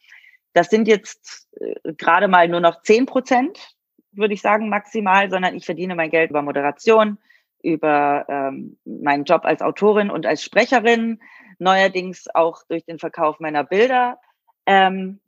[0.52, 3.74] Das sind jetzt äh, gerade mal nur noch 10 Prozent,
[4.12, 7.18] würde ich sagen, maximal, sondern ich verdiene mein Geld über Moderation,
[7.62, 11.20] über ähm, meinen Job als Autorin und als Sprecherin,
[11.60, 14.20] neuerdings auch durch den Verkauf meiner Bilder.
[14.66, 15.20] Ähm,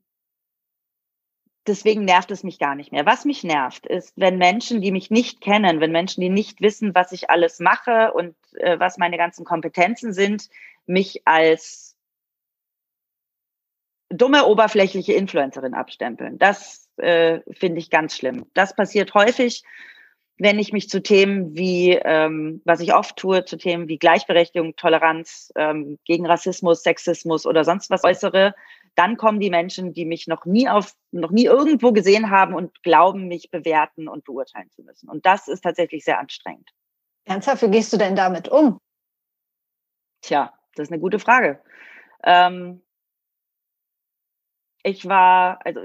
[1.67, 3.07] deswegen nervt es mich gar nicht mehr.
[3.07, 6.95] Was mich nervt, ist, wenn Menschen, die mich nicht kennen, wenn Menschen, die nicht wissen,
[6.95, 10.49] was ich alles mache und äh, was meine ganzen Kompetenzen sind,
[10.87, 11.97] mich als
[14.09, 16.39] dumme, oberflächliche Influencerin abstempeln.
[16.39, 18.47] Das äh, finde ich ganz schlimm.
[18.55, 19.63] Das passiert häufig
[20.39, 24.77] wenn ich mich zu Themen wie, ähm, was ich oft tue, zu Themen wie Gleichberechtigung,
[24.77, 28.55] Toleranz, ähm, gegen Rassismus, Sexismus oder sonst was äußere,
[28.95, 32.83] dann kommen die Menschen, die mich noch nie auf, noch nie irgendwo gesehen haben und
[32.83, 35.09] glauben, mich bewerten und beurteilen zu müssen.
[35.09, 36.71] Und das ist tatsächlich sehr anstrengend.
[37.25, 38.79] Ernsthaft, wie gehst du denn damit um?
[40.23, 41.63] Tja, das ist eine gute Frage.
[42.25, 42.83] Ähm,
[44.83, 45.81] ich war, also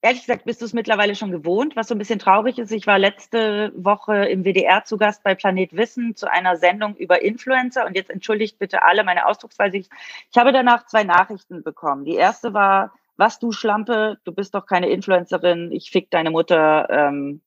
[0.00, 2.70] Ehrlich gesagt, bist du es mittlerweile schon gewohnt, was so ein bisschen traurig ist.
[2.70, 7.22] Ich war letzte Woche im WDR zu Gast bei Planet Wissen zu einer Sendung über
[7.22, 7.84] Influencer.
[7.84, 9.76] Und jetzt entschuldigt bitte alle meine Ausdrucksweise.
[9.76, 9.88] Ich,
[10.30, 12.04] ich habe danach zwei Nachrichten bekommen.
[12.04, 16.88] Die erste war, was du Schlampe, du bist doch keine Influencerin, ich fick deine Mutter,
[16.88, 17.42] ähm,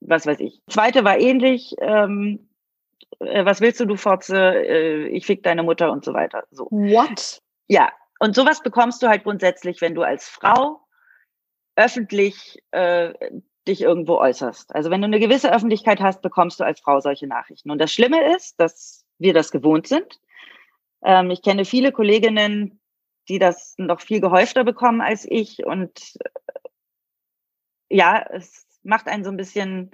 [0.00, 0.60] was weiß ich.
[0.68, 2.50] Zweite war ähnlich, ähm,
[3.20, 6.44] äh, was willst du, du Fotze, äh, ich fick deine Mutter und so weiter.
[6.50, 6.66] So.
[6.70, 7.40] What?
[7.68, 10.80] Ja, Und sowas bekommst du halt grundsätzlich, wenn du als Frau
[11.78, 13.14] öffentlich äh,
[13.68, 14.74] dich irgendwo äußerst.
[14.74, 17.70] Also wenn du eine gewisse Öffentlichkeit hast, bekommst du als Frau solche Nachrichten.
[17.70, 20.20] Und das Schlimme ist, dass wir das gewohnt sind.
[21.04, 22.80] Ähm, ich kenne viele Kolleginnen,
[23.28, 25.64] die das noch viel gehäufter bekommen als ich.
[25.64, 26.68] Und äh,
[27.90, 29.92] ja, es macht einen so ein bisschen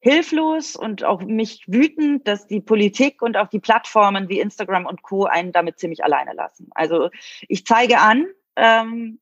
[0.00, 5.02] hilflos und auch mich wütend, dass die Politik und auch die Plattformen wie Instagram und
[5.02, 5.24] Co.
[5.24, 6.68] einen damit ziemlich alleine lassen.
[6.70, 7.10] Also
[7.48, 9.18] ich zeige an, ähm,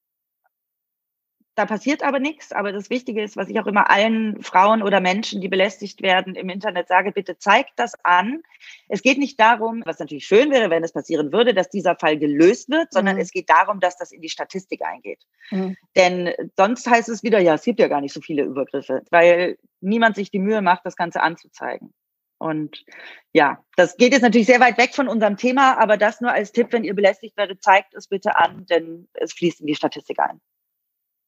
[1.56, 2.52] da passiert aber nichts.
[2.52, 6.34] Aber das Wichtige ist, was ich auch immer allen Frauen oder Menschen, die belästigt werden,
[6.34, 8.42] im Internet sage, bitte zeigt das an.
[8.88, 12.18] Es geht nicht darum, was natürlich schön wäre, wenn es passieren würde, dass dieser Fall
[12.18, 13.22] gelöst wird, sondern mhm.
[13.22, 15.22] es geht darum, dass das in die Statistik eingeht.
[15.50, 15.76] Mhm.
[15.96, 19.56] Denn sonst heißt es wieder, ja, es gibt ja gar nicht so viele Übergriffe, weil
[19.80, 21.94] niemand sich die Mühe macht, das Ganze anzuzeigen.
[22.38, 22.84] Und
[23.32, 26.52] ja, das geht jetzt natürlich sehr weit weg von unserem Thema, aber das nur als
[26.52, 30.18] Tipp, wenn ihr belästigt werdet, zeigt es bitte an, denn es fließt in die Statistik
[30.18, 30.40] ein.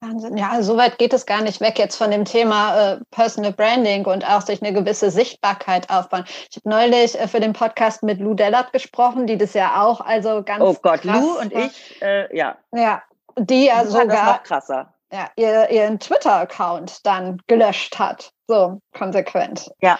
[0.01, 0.37] Wahnsinn.
[0.37, 4.07] Ja, so weit geht es gar nicht weg jetzt von dem Thema äh, Personal Branding
[4.07, 6.25] und auch sich eine gewisse Sichtbarkeit aufbauen.
[6.51, 10.01] Ich habe neulich äh, für den Podcast mit Lou Dellert gesprochen, die das ja auch
[10.01, 12.57] also ganz Oh Gott, Lou und ich, äh, ja.
[12.73, 13.03] Ja,
[13.37, 14.95] die ja das sogar das noch krasser.
[15.13, 18.31] Ja, ihr, ihren Twitter-Account dann gelöscht hat.
[18.47, 19.71] So konsequent.
[19.81, 19.99] Ja.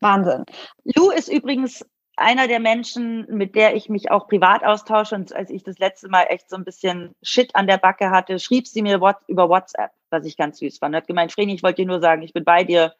[0.00, 0.44] Wahnsinn.
[0.84, 1.84] Lou ist übrigens
[2.18, 5.14] einer der Menschen, mit der ich mich auch privat austausche.
[5.14, 8.38] Und als ich das letzte Mal echt so ein bisschen Shit an der Backe hatte,
[8.38, 10.94] schrieb sie mir über WhatsApp, was ich ganz süß fand.
[10.94, 12.94] Hat gemeint, Vreni, ich wollte dir nur sagen, ich bin bei dir.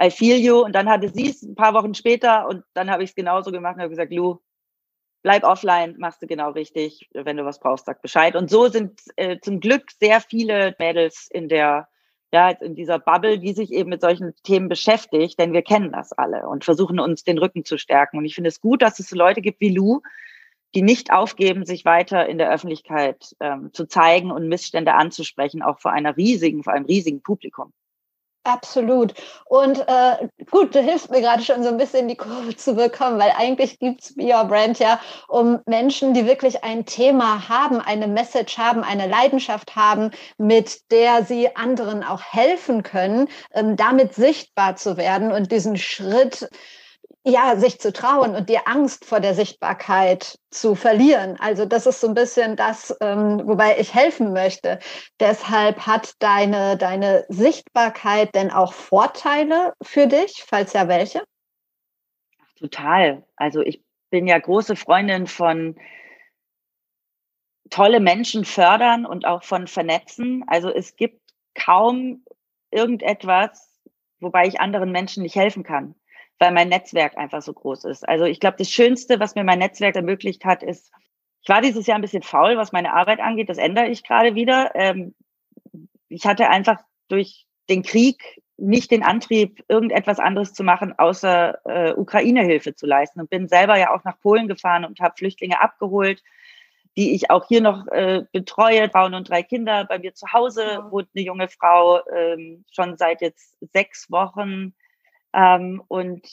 [0.00, 0.62] I feel you.
[0.62, 3.52] Und dann hatte sie es ein paar Wochen später und dann habe ich es genauso
[3.52, 4.38] gemacht und habe gesagt, Lou,
[5.22, 7.10] bleib offline, machst du genau richtig.
[7.12, 8.36] Wenn du was brauchst, sag Bescheid.
[8.36, 11.88] Und so sind äh, zum Glück sehr viele Mädels in der
[12.32, 16.12] ja, in dieser Bubble, die sich eben mit solchen Themen beschäftigt, denn wir kennen das
[16.12, 18.16] alle und versuchen uns den Rücken zu stärken.
[18.16, 20.00] Und ich finde es gut, dass es Leute gibt wie Lou,
[20.74, 25.80] die nicht aufgeben, sich weiter in der Öffentlichkeit ähm, zu zeigen und Missstände anzusprechen, auch
[25.80, 27.74] vor einer riesigen, vor einem riesigen Publikum.
[28.44, 29.14] Absolut.
[29.44, 33.20] Und äh, gut, du hilfst mir gerade schon so ein bisschen die Kurve zu bekommen,
[33.20, 37.80] weil eigentlich gibt es Be Your Brand ja, um Menschen, die wirklich ein Thema haben,
[37.80, 44.14] eine Message haben, eine Leidenschaft haben, mit der sie anderen auch helfen können, ähm, damit
[44.14, 46.48] sichtbar zu werden und diesen Schritt
[47.24, 51.36] ja, sich zu trauen und die Angst vor der Sichtbarkeit zu verlieren.
[51.38, 54.80] Also das ist so ein bisschen das, ähm, wobei ich helfen möchte.
[55.20, 61.22] Deshalb hat deine, deine Sichtbarkeit denn auch Vorteile für dich, falls ja welche?
[62.58, 63.24] Total.
[63.36, 65.76] Also ich bin ja große Freundin von
[67.70, 70.44] tolle Menschen fördern und auch von vernetzen.
[70.48, 71.20] Also es gibt
[71.54, 72.24] kaum
[72.72, 73.80] irgendetwas,
[74.18, 75.94] wobei ich anderen Menschen nicht helfen kann
[76.42, 78.08] weil mein Netzwerk einfach so groß ist.
[78.08, 80.90] Also ich glaube, das Schönste, was mir mein Netzwerk ermöglicht hat, ist,
[81.40, 83.48] ich war dieses Jahr ein bisschen faul, was meine Arbeit angeht.
[83.48, 84.72] Das ändere ich gerade wieder.
[84.74, 85.14] Ähm,
[86.08, 91.92] ich hatte einfach durch den Krieg nicht den Antrieb, irgendetwas anderes zu machen, außer äh,
[91.94, 93.20] Ukraine-Hilfe zu leisten.
[93.20, 96.24] Und bin selber ja auch nach Polen gefahren und habe Flüchtlinge abgeholt,
[96.96, 98.90] die ich auch hier noch äh, betreue.
[98.90, 99.84] Frauen und drei Kinder.
[99.84, 104.74] Bei mir zu Hause wohnt eine junge Frau ähm, schon seit jetzt sechs Wochen
[105.32, 106.26] ähm, und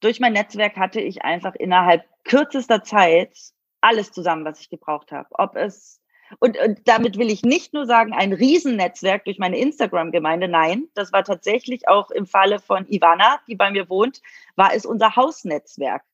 [0.00, 3.36] durch mein Netzwerk hatte ich einfach innerhalb kürzester Zeit
[3.80, 5.28] alles zusammen, was ich gebraucht habe.
[5.32, 6.00] Ob es
[6.38, 10.46] und, und damit will ich nicht nur sagen, ein Riesennetzwerk durch meine Instagram-Gemeinde.
[10.46, 14.22] Nein, das war tatsächlich auch im Falle von Ivana, die bei mir wohnt,
[14.54, 16.04] war es unser Hausnetzwerk.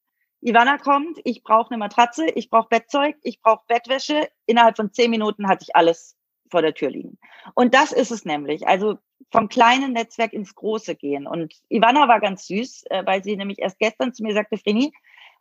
[0.41, 4.29] Ivana kommt, ich brauche eine Matratze, ich brauche Bettzeug, ich brauche Bettwäsche.
[4.47, 6.17] Innerhalb von zehn Minuten hatte ich alles
[6.51, 7.19] vor der Tür liegen.
[7.55, 8.67] Und das ist es nämlich.
[8.67, 8.99] Also
[9.31, 11.27] vom kleinen Netzwerk ins große gehen.
[11.27, 14.93] Und Ivana war ganz süß, äh, weil sie nämlich erst gestern zu mir sagte, Frini,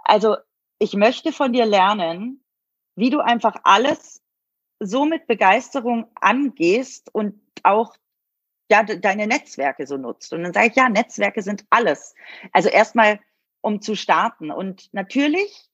[0.03, 0.37] also
[0.79, 2.43] ich möchte von dir lernen,
[2.95, 4.21] wie du einfach alles
[4.79, 7.95] so mit Begeisterung angehst und auch
[8.69, 10.33] ja, deine Netzwerke so nutzt.
[10.33, 12.15] Und dann sage ich, ja, Netzwerke sind alles.
[12.51, 13.19] Also erstmal,
[13.61, 14.51] um zu starten.
[14.51, 15.69] Und natürlich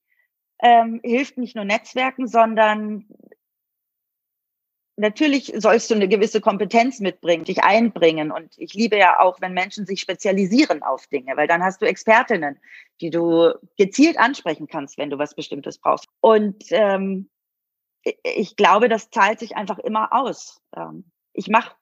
[0.62, 3.06] ähm, hilft nicht nur Netzwerken, sondern
[5.02, 8.30] natürlich sollst du eine gewisse Kompetenz mitbringen, dich einbringen.
[8.30, 11.86] Und ich liebe ja auch, wenn Menschen sich spezialisieren auf Dinge, weil dann hast du
[11.86, 12.58] Expertinnen,
[13.00, 16.06] die du gezielt ansprechen kannst, wenn du was Bestimmtes brauchst.
[16.20, 17.28] Und ähm,
[18.22, 20.62] ich glaube, das zahlt sich einfach immer aus.
[20.74, 21.74] Ähm, ich mache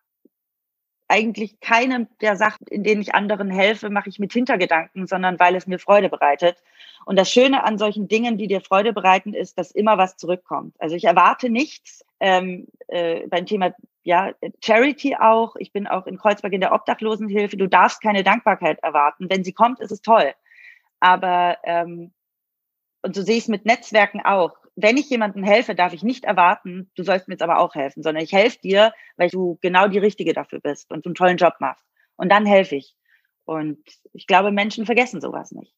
[1.11, 5.57] eigentlich keine der Sachen, in denen ich anderen helfe, mache ich mit Hintergedanken, sondern weil
[5.57, 6.57] es mir Freude bereitet.
[7.05, 10.75] Und das Schöne an solchen Dingen, die dir Freude bereiten, ist, dass immer was zurückkommt.
[10.79, 14.33] Also ich erwarte nichts ähm, äh, beim Thema ja,
[14.63, 15.57] Charity auch.
[15.57, 17.57] Ich bin auch in Kreuzberg in der Obdachlosenhilfe.
[17.57, 19.29] Du darfst keine Dankbarkeit erwarten.
[19.29, 20.33] Wenn sie kommt, ist es toll.
[21.01, 22.13] Aber ähm,
[23.03, 26.25] und so sehe ich es mit Netzwerken auch wenn ich jemandem helfe, darf ich nicht
[26.25, 29.89] erwarten, du sollst mir jetzt aber auch helfen, sondern ich helfe dir, weil du genau
[29.89, 31.85] die Richtige dafür bist und du einen tollen Job machst.
[32.17, 32.95] Und dann helfe ich.
[33.45, 33.79] Und
[34.13, 35.75] ich glaube, Menschen vergessen sowas nicht.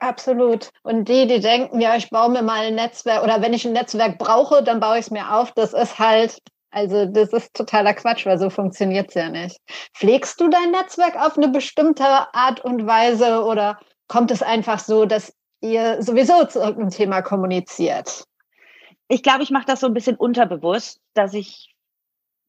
[0.00, 0.70] Absolut.
[0.82, 3.72] Und die, die denken, ja, ich baue mir mal ein Netzwerk oder wenn ich ein
[3.72, 5.52] Netzwerk brauche, dann baue ich es mir auf.
[5.52, 6.38] Das ist halt,
[6.72, 9.58] also das ist totaler Quatsch, weil so funktioniert es ja nicht.
[9.94, 13.78] Pflegst du dein Netzwerk auf eine bestimmte Art und Weise oder
[14.08, 15.32] kommt es einfach so, dass
[15.62, 18.24] ihr sowieso zu irgendeinem Thema kommuniziert?
[19.08, 21.72] Ich glaube, ich mache das so ein bisschen unterbewusst, dass ich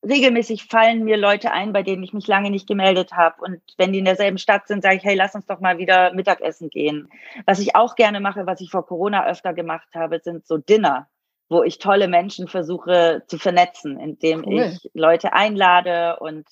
[0.05, 3.41] regelmäßig fallen mir Leute ein, bei denen ich mich lange nicht gemeldet habe.
[3.41, 6.14] Und wenn die in derselben Stadt sind, sage ich, hey, lass uns doch mal wieder
[6.14, 7.09] Mittagessen gehen.
[7.45, 11.07] Was ich auch gerne mache, was ich vor Corona öfter gemacht habe, sind so Dinner,
[11.49, 14.74] wo ich tolle Menschen versuche zu vernetzen, indem cool.
[14.74, 16.47] ich Leute einlade und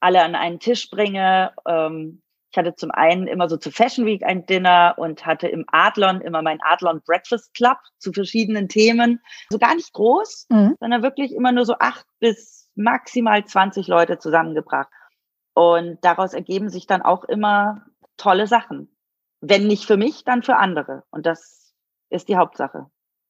[0.00, 1.52] alle an einen Tisch bringe.
[1.66, 2.22] Ähm,
[2.52, 6.20] ich hatte zum einen immer so zu Fashion Week ein Dinner und hatte im Adlon
[6.20, 9.20] immer mein Adlon Breakfast Club zu verschiedenen Themen.
[9.48, 10.76] So gar nicht groß, mhm.
[10.78, 14.88] sondern wirklich immer nur so acht bis maximal 20 Leute zusammengebracht.
[15.54, 17.86] Und daraus ergeben sich dann auch immer
[18.18, 18.94] tolle Sachen.
[19.40, 21.04] Wenn nicht für mich, dann für andere.
[21.10, 21.72] Und das
[22.10, 22.86] ist die Hauptsache.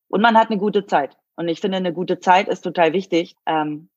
[0.08, 1.16] Und man hat eine gute Zeit.
[1.36, 3.36] Und ich finde, eine gute Zeit ist total wichtig.
[3.46, 3.88] Ähm,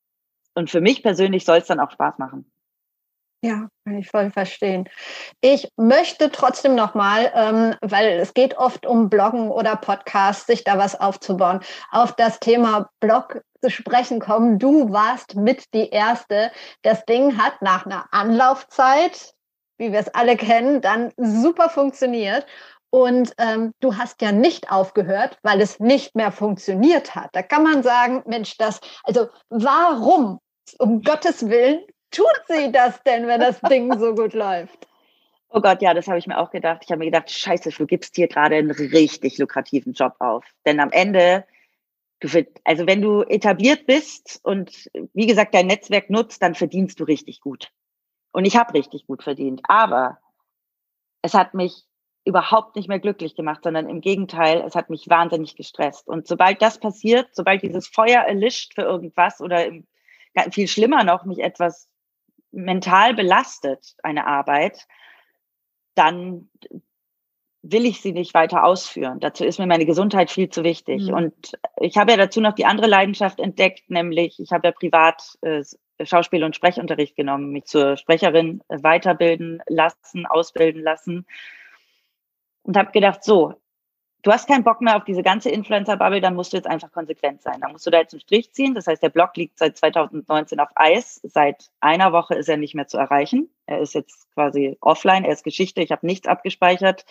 [0.53, 2.51] und für mich persönlich soll es dann auch Spaß machen.
[3.45, 4.89] Ja, kann ich voll verstehen.
[5.39, 10.79] Ich möchte trotzdem nochmal, ähm, weil es geht oft um Bloggen oder Podcasts, sich da
[10.79, 11.59] was aufzubauen,
[11.91, 14.57] auf das Thema Blog zu sprechen kommen.
[14.57, 16.51] Du warst mit die Erste.
[16.81, 19.35] Das Ding hat nach einer Anlaufzeit,
[19.77, 22.47] wie wir es alle kennen, dann super funktioniert.
[22.89, 27.29] Und ähm, du hast ja nicht aufgehört, weil es nicht mehr funktioniert hat.
[27.33, 30.39] Da kann man sagen, Mensch, das, also warum,
[30.79, 31.85] um Gottes Willen,
[32.15, 34.87] tut sie das denn, wenn das Ding so gut läuft?
[35.49, 36.81] Oh Gott, ja, das habe ich mir auch gedacht.
[36.83, 40.43] Ich habe mir gedacht, scheiße, du gibst hier gerade einen richtig lukrativen Job auf.
[40.65, 41.45] Denn am Ende,
[42.19, 42.27] du,
[42.63, 47.39] also wenn du etabliert bist und wie gesagt dein Netzwerk nutzt, dann verdienst du richtig
[47.41, 47.71] gut.
[48.31, 49.61] Und ich habe richtig gut verdient.
[49.67, 50.19] Aber
[51.21, 51.85] es hat mich
[52.25, 56.07] überhaupt nicht mehr glücklich gemacht, sondern im Gegenteil, es hat mich wahnsinnig gestresst.
[56.07, 59.71] Und sobald das passiert, sobald dieses Feuer erlischt für irgendwas oder
[60.51, 61.87] viel schlimmer noch, mich etwas
[62.55, 64.87] mental belastet, eine Arbeit,
[65.93, 66.49] dann
[67.61, 69.19] will ich sie nicht weiter ausführen.
[69.19, 71.07] Dazu ist mir meine Gesundheit viel zu wichtig.
[71.07, 71.13] Mhm.
[71.13, 75.37] Und ich habe ja dazu noch die andere Leidenschaft entdeckt, nämlich ich habe ja privat
[75.41, 75.63] äh,
[76.03, 81.25] Schauspiel- und Sprechunterricht genommen, mich zur Sprecherin weiterbilden lassen, ausbilden lassen
[82.63, 83.53] und habe gedacht, so,
[84.25, 87.43] du hast keinen Bock mehr auf diese ganze Influencer-Bubble, dann musst du jetzt einfach konsequent
[87.43, 87.61] sein.
[87.61, 88.73] Dann musst du da jetzt einen Strich ziehen.
[88.73, 91.21] Das heißt, der Blog liegt seit 2019 auf Eis.
[91.23, 93.49] Seit einer Woche ist er nicht mehr zu erreichen.
[93.67, 95.81] Er ist jetzt quasi offline, er ist Geschichte.
[95.81, 97.05] Ich habe nichts abgespeichert.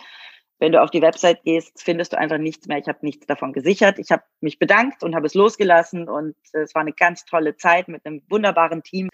[0.59, 2.79] Wenn du auf die Website gehst, findest du einfach nichts mehr.
[2.79, 3.97] Ich habe nichts davon gesichert.
[3.97, 6.09] Ich habe mich bedankt und habe es losgelassen.
[6.09, 9.09] Und es war eine ganz tolle Zeit mit einem wunderbaren Team,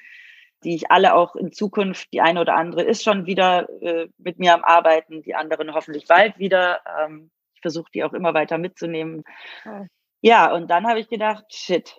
[0.64, 4.39] die ich alle auch in Zukunft, die eine oder andere ist schon wieder äh, mit
[4.39, 6.82] mir am Arbeiten, die anderen hoffentlich bald wieder.
[6.99, 7.30] Ähm,
[7.62, 9.24] versuche die auch immer weiter mitzunehmen.
[9.66, 9.86] Ja,
[10.22, 11.97] ja und dann habe ich gedacht, shit,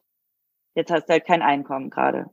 [0.74, 2.30] jetzt hast du halt kein Einkommen gerade.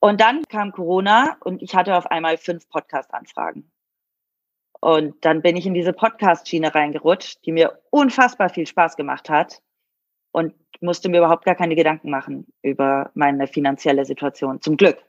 [0.00, 3.70] Und dann kam Corona und ich hatte auf einmal fünf Podcast-Anfragen.
[4.80, 9.62] Und dann bin ich in diese Podcast-Schiene reingerutscht, die mir unfassbar viel Spaß gemacht hat
[10.32, 14.60] und musste mir überhaupt gar keine Gedanken machen über meine finanzielle Situation.
[14.60, 15.02] Zum Glück.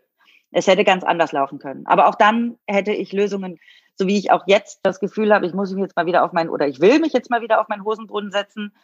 [0.52, 1.86] Es hätte ganz anders laufen können.
[1.86, 3.60] Aber auch dann hätte ich Lösungen
[3.98, 6.32] so wie ich auch jetzt das Gefühl habe, ich muss mich jetzt mal wieder auf
[6.32, 8.76] meinen, oder ich will mich jetzt mal wieder auf meinen Hosenboden setzen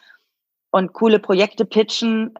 [0.70, 2.34] und coole Projekte pitchen,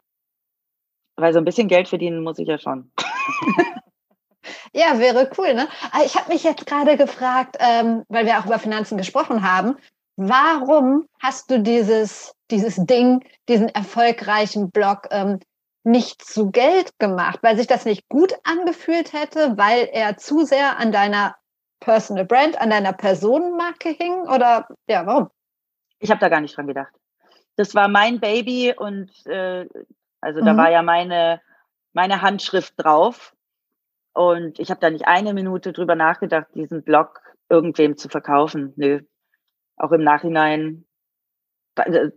[1.15, 2.91] weil so ein bisschen Geld verdienen muss ich ja schon.
[4.73, 5.53] Ja, wäre cool.
[5.53, 5.67] Ne?
[5.91, 9.77] Ah, ich habe mich jetzt gerade gefragt, ähm, weil wir auch über Finanzen gesprochen haben,
[10.17, 15.39] warum hast du dieses, dieses Ding, diesen erfolgreichen Blog ähm,
[15.83, 17.39] nicht zu Geld gemacht?
[17.41, 21.35] Weil sich das nicht gut angefühlt hätte, weil er zu sehr an deiner
[21.85, 24.21] Personal Brand an deiner Personenmarke hing?
[24.27, 25.29] Oder ja, warum?
[25.99, 26.91] Ich habe da gar nicht dran gedacht.
[27.57, 29.67] Das war mein Baby und äh,
[30.19, 30.45] also mhm.
[30.45, 31.41] da war ja meine,
[31.93, 33.35] meine Handschrift drauf.
[34.13, 38.73] Und ich habe da nicht eine Minute drüber nachgedacht, diesen Blog irgendwem zu verkaufen.
[38.77, 39.01] Nö.
[39.77, 40.85] Auch im Nachhinein,
[41.75, 42.09] äh,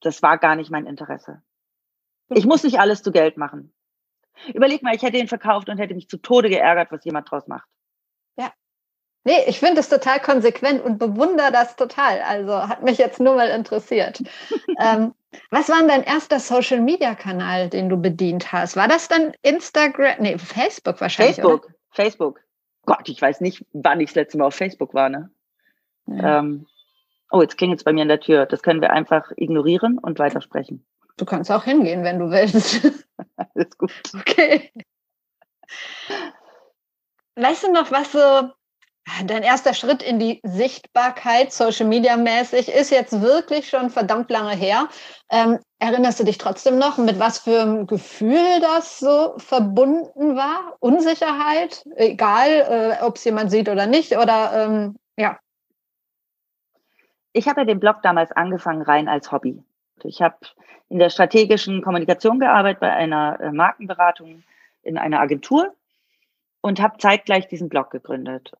[0.00, 1.42] das war gar nicht mein Interesse.
[2.30, 3.74] Ich muss nicht alles zu Geld machen.
[4.54, 7.46] Überleg mal, ich hätte ihn verkauft und hätte mich zu Tode geärgert, was jemand draus
[7.46, 7.68] macht.
[9.26, 12.20] Nee, ich finde es total konsequent und bewundere das total.
[12.22, 14.22] Also hat mich jetzt nur mal interessiert.
[14.80, 15.14] ähm,
[15.50, 18.76] was war denn dein erster Social Media Kanal, den du bedient hast?
[18.76, 20.14] War das dann Instagram?
[20.20, 21.36] Nee, Facebook wahrscheinlich.
[21.36, 21.74] Facebook, oder?
[21.90, 22.40] Facebook.
[22.86, 25.30] Gott, ich weiß nicht, wann ich das letzte Mal auf Facebook war, ne?
[26.06, 26.38] Ja.
[26.38, 26.66] Ähm,
[27.30, 28.46] Oh, jetzt klingelt es bei mir in der Tür.
[28.46, 30.86] Das können wir einfach ignorieren und weitersprechen.
[31.16, 32.84] Du kannst auch hingehen, wenn du willst.
[33.36, 33.92] Alles gut.
[34.14, 34.70] Okay.
[37.34, 38.50] Weißt du noch, was so
[39.24, 44.54] dein erster Schritt in die Sichtbarkeit, Social Media mäßig, ist jetzt wirklich schon verdammt lange
[44.54, 44.88] her.
[45.30, 50.76] Ähm, erinnerst du dich trotzdem noch, mit was für einem Gefühl das so verbunden war?
[50.80, 55.38] Unsicherheit, egal, äh, ob es jemand sieht oder nicht, oder ähm, ja.
[57.32, 59.62] Ich habe ja den Blog damals angefangen rein als Hobby.
[60.04, 60.36] Ich habe
[60.88, 64.42] in der strategischen Kommunikation gearbeitet bei einer äh, Markenberatung
[64.82, 65.74] in einer Agentur
[66.60, 68.52] und habe zeitgleich diesen Blog gegründet.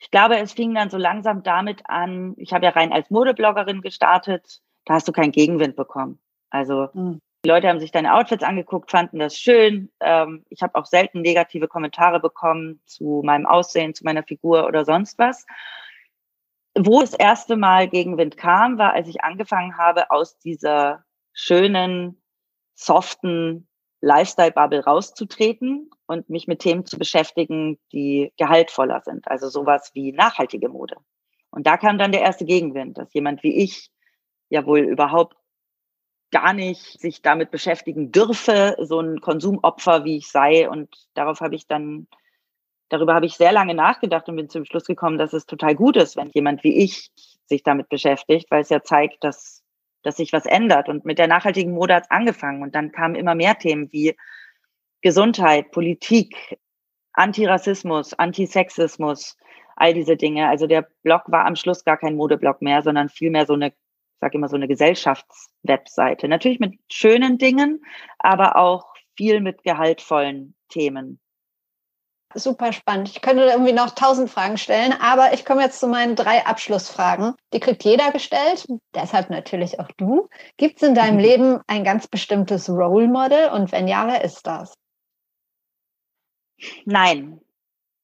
[0.00, 3.82] Ich glaube, es fing dann so langsam damit an, ich habe ja rein als Modebloggerin
[3.82, 6.18] gestartet, da hast du keinen Gegenwind bekommen.
[6.48, 7.20] Also mhm.
[7.44, 9.92] die Leute haben sich deine Outfits angeguckt, fanden das schön.
[10.00, 14.86] Ähm, ich habe auch selten negative Kommentare bekommen zu meinem Aussehen, zu meiner Figur oder
[14.86, 15.46] sonst was.
[16.78, 22.22] Wo das erste Mal Gegenwind kam, war, als ich angefangen habe, aus dieser schönen,
[22.74, 23.68] soften
[24.00, 29.28] Lifestyle-Bubble rauszutreten und mich mit Themen zu beschäftigen, die gehaltvoller sind.
[29.28, 30.96] Also sowas wie nachhaltige Mode.
[31.50, 33.90] Und da kam dann der erste Gegenwind, dass jemand wie ich
[34.48, 35.36] ja wohl überhaupt
[36.30, 40.68] gar nicht sich damit beschäftigen dürfe, so ein Konsumopfer wie ich sei.
[40.68, 42.06] Und darauf habe ich dann,
[42.88, 45.96] darüber habe ich sehr lange nachgedacht und bin zum Schluss gekommen, dass es total gut
[45.96, 47.10] ist, wenn jemand wie ich
[47.46, 49.59] sich damit beschäftigt, weil es ja zeigt, dass
[50.02, 50.88] dass sich was ändert.
[50.88, 52.62] Und mit der nachhaltigen Mode hat es angefangen.
[52.62, 54.16] Und dann kamen immer mehr Themen wie
[55.02, 56.58] Gesundheit, Politik,
[57.12, 59.36] Antirassismus, Antisexismus,
[59.76, 60.48] all diese Dinge.
[60.48, 63.74] Also der Blog war am Schluss gar kein Modeblog mehr, sondern vielmehr so eine, ich
[64.20, 66.28] sag immer so eine Gesellschaftswebseite.
[66.28, 67.82] Natürlich mit schönen Dingen,
[68.18, 71.20] aber auch viel mit gehaltvollen Themen.
[72.34, 73.08] Super spannend.
[73.08, 77.34] Ich könnte irgendwie noch tausend Fragen stellen, aber ich komme jetzt zu meinen drei Abschlussfragen.
[77.52, 80.28] Die kriegt jeder gestellt, deshalb natürlich auch du.
[80.56, 81.22] Gibt es in deinem mhm.
[81.22, 84.74] Leben ein ganz bestimmtes Role Model und wenn ja, wer ist das?
[86.84, 87.40] Nein,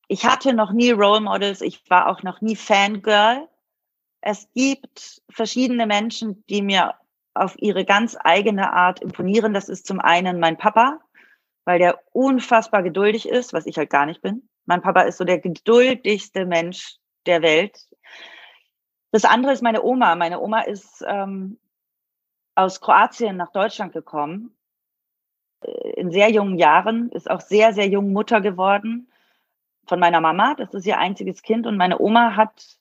[0.08, 1.60] ich hatte noch nie Role Models.
[1.60, 3.48] Ich war auch noch nie Fangirl.
[4.20, 6.94] Es gibt verschiedene Menschen, die mir
[7.34, 9.52] auf ihre ganz eigene Art imponieren.
[9.54, 11.00] Das ist zum einen mein Papa,
[11.66, 14.48] weil der unfassbar geduldig ist, was ich halt gar nicht bin.
[14.64, 16.96] Mein Papa ist so der geduldigste Mensch
[17.26, 17.76] der Welt.
[19.10, 20.14] Das andere ist meine Oma.
[20.14, 21.58] Meine Oma ist ähm,
[22.54, 24.56] aus Kroatien nach Deutschland gekommen
[25.60, 29.10] äh, in sehr jungen Jahren, ist auch sehr, sehr jung Mutter geworden
[29.86, 30.54] von meiner Mama.
[30.54, 31.66] Das ist ihr einziges Kind.
[31.66, 32.78] Und meine Oma hat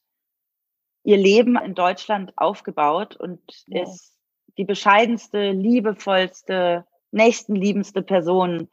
[1.04, 3.82] ihr Leben in Deutschland aufgebaut und ja.
[3.82, 4.16] ist
[4.58, 6.86] die bescheidenste, liebevollste,
[7.16, 8.70] nächstenliebendste Person,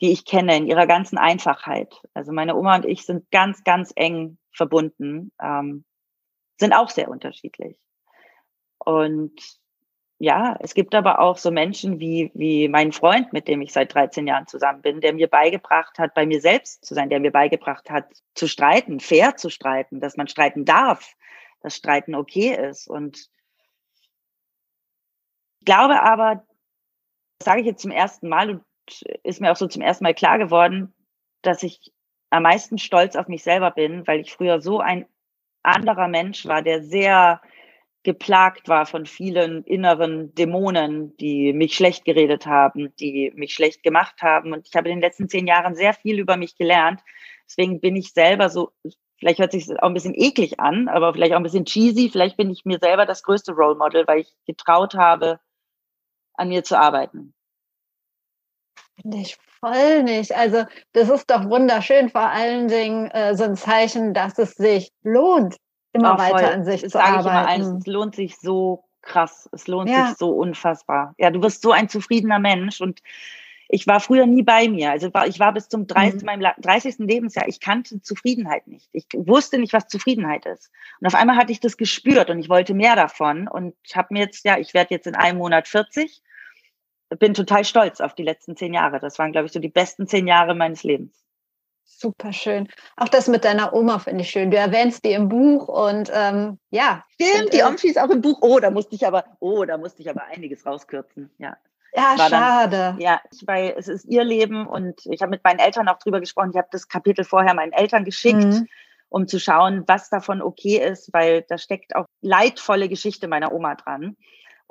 [0.00, 2.02] die ich kenne, in ihrer ganzen Einfachheit.
[2.12, 5.84] Also meine Oma und ich sind ganz, ganz eng verbunden, ähm,
[6.58, 7.78] sind auch sehr unterschiedlich.
[8.78, 9.40] Und
[10.18, 13.94] ja, es gibt aber auch so Menschen wie, wie mein Freund, mit dem ich seit
[13.94, 17.32] 13 Jahren zusammen bin, der mir beigebracht hat, bei mir selbst zu sein, der mir
[17.32, 21.14] beigebracht hat, zu streiten, fair zu streiten, dass man streiten darf,
[21.60, 22.88] dass Streiten okay ist.
[22.88, 23.28] Und
[25.60, 26.44] ich glaube aber,
[27.44, 28.62] sage ich jetzt zum ersten Mal und
[29.22, 30.92] ist mir auch so zum ersten Mal klar geworden,
[31.42, 31.92] dass ich
[32.30, 35.06] am meisten stolz auf mich selber bin, weil ich früher so ein
[35.62, 37.40] anderer Mensch war, der sehr
[38.02, 44.20] geplagt war von vielen inneren Dämonen, die mich schlecht geredet haben, die mich schlecht gemacht
[44.20, 44.52] haben.
[44.52, 47.00] Und ich habe in den letzten zehn Jahren sehr viel über mich gelernt.
[47.46, 48.72] Deswegen bin ich selber so,
[49.18, 52.10] vielleicht hört sich auch ein bisschen eklig an, aber vielleicht auch ein bisschen cheesy.
[52.10, 55.40] Vielleicht bin ich mir selber das größte Role Model, weil ich getraut habe,
[56.34, 57.33] an mir zu arbeiten.
[59.00, 60.34] Finde ich voll nicht.
[60.34, 64.92] Also das ist doch wunderschön, vor allen Dingen äh, so ein Zeichen, dass es sich
[65.02, 65.56] lohnt,
[65.92, 67.20] immer Auch weiter an sich das zu arbeiten.
[67.20, 70.08] Ich immer eins, es lohnt sich so krass, es lohnt ja.
[70.08, 71.14] sich so unfassbar.
[71.18, 73.00] Ja, du wirst so ein zufriedener Mensch und
[73.68, 74.90] ich war früher nie bei mir.
[74.90, 76.26] Also ich war bis zum 30, mhm.
[76.26, 76.98] meinem 30.
[76.98, 78.88] Lebensjahr, ich kannte Zufriedenheit nicht.
[78.92, 80.70] Ich wusste nicht, was Zufriedenheit ist.
[81.00, 84.20] Und auf einmal hatte ich das gespürt und ich wollte mehr davon und habe mir
[84.20, 86.22] jetzt, ja, ich werde jetzt in einem Monat 40
[87.18, 89.00] bin total stolz auf die letzten zehn Jahre.
[89.00, 91.24] Das waren, glaube ich, so die besten zehn Jahre meines Lebens.
[91.84, 92.68] Super schön.
[92.96, 94.50] Auch das mit deiner Oma finde ich schön.
[94.50, 97.04] Du erwähnst die im Buch und ähm, ja.
[97.20, 98.38] Stimmt, die Omschi ist auch im Buch.
[98.40, 101.30] Oh, da musste ich aber, oh, da musste ich aber einiges rauskürzen.
[101.38, 101.56] Ja.
[101.94, 102.76] Ja, schade.
[102.76, 106.18] Dann, ja, weil es ist ihr Leben und ich habe mit meinen Eltern auch drüber
[106.18, 106.50] gesprochen.
[106.52, 108.66] Ich habe das Kapitel vorher meinen Eltern geschickt, mhm.
[109.10, 113.76] um zu schauen, was davon okay ist, weil da steckt auch leidvolle Geschichte meiner Oma
[113.76, 114.16] dran.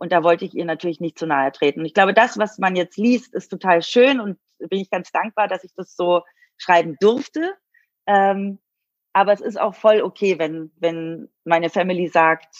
[0.04, 1.86] Und da wollte ich ihr natürlich nicht zu nahe treten.
[1.86, 5.48] ich glaube, das, was man jetzt liest, ist total schön und bin ich ganz dankbar,
[5.48, 6.24] dass ich das so
[6.58, 7.54] schreiben durfte.
[8.06, 8.60] Ähm,
[9.14, 12.54] aber es ist auch voll okay, wenn, wenn meine Family sagt,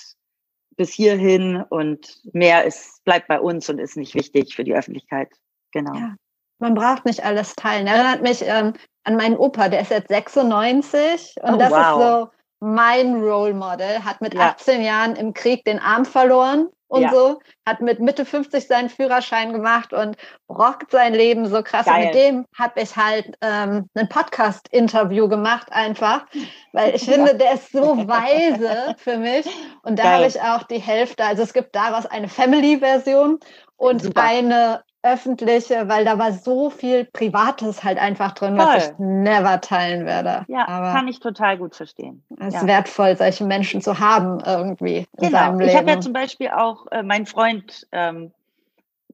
[0.78, 5.28] bis hierhin und mehr ist, bleibt bei uns und ist nicht wichtig für die Öffentlichkeit.
[5.74, 5.94] Genau.
[5.96, 6.16] Ja,
[6.60, 7.88] man braucht nicht alles teilen.
[7.88, 8.72] Erinnert mich ähm,
[9.04, 11.80] an meinen Opa, der ist jetzt 96 und oh, das wow.
[11.82, 12.30] ist so
[12.62, 14.52] mein Role Model, hat mit ja.
[14.52, 17.12] 18 Jahren im Krieg den Arm verloren und ja.
[17.12, 20.16] so, hat mit Mitte 50 seinen Führerschein gemacht und
[20.48, 21.88] rockt sein Leben so krass.
[21.88, 26.28] Mit dem habe ich halt ähm, ein Podcast-Interview gemacht einfach,
[26.72, 29.48] weil ich finde, der ist so weise für mich.
[29.82, 33.40] Und da habe ich auch die Hälfte, also es gibt daraus eine Family-Version
[33.78, 34.22] und Super.
[34.22, 38.66] eine öffentliche, weil da war so viel Privates halt einfach drin, Voll.
[38.66, 40.46] was ich never teilen werde.
[40.48, 42.24] Ja, Aber kann ich total gut verstehen.
[42.40, 42.62] Es ja.
[42.62, 45.38] ist wertvoll, solche Menschen zu haben irgendwie in genau.
[45.38, 45.72] seinem Leben.
[45.72, 48.32] Ich habe ja zum Beispiel auch, äh, mein Freund ähm,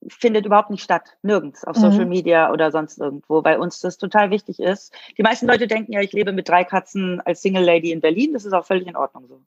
[0.08, 2.10] findet überhaupt nicht statt, nirgends auf Social mhm.
[2.10, 4.94] Media oder sonst irgendwo, weil uns das total wichtig ist.
[5.18, 8.34] Die meisten Leute denken ja, ich lebe mit drei Katzen als Single Lady in Berlin.
[8.34, 9.42] Das ist auch völlig in Ordnung so.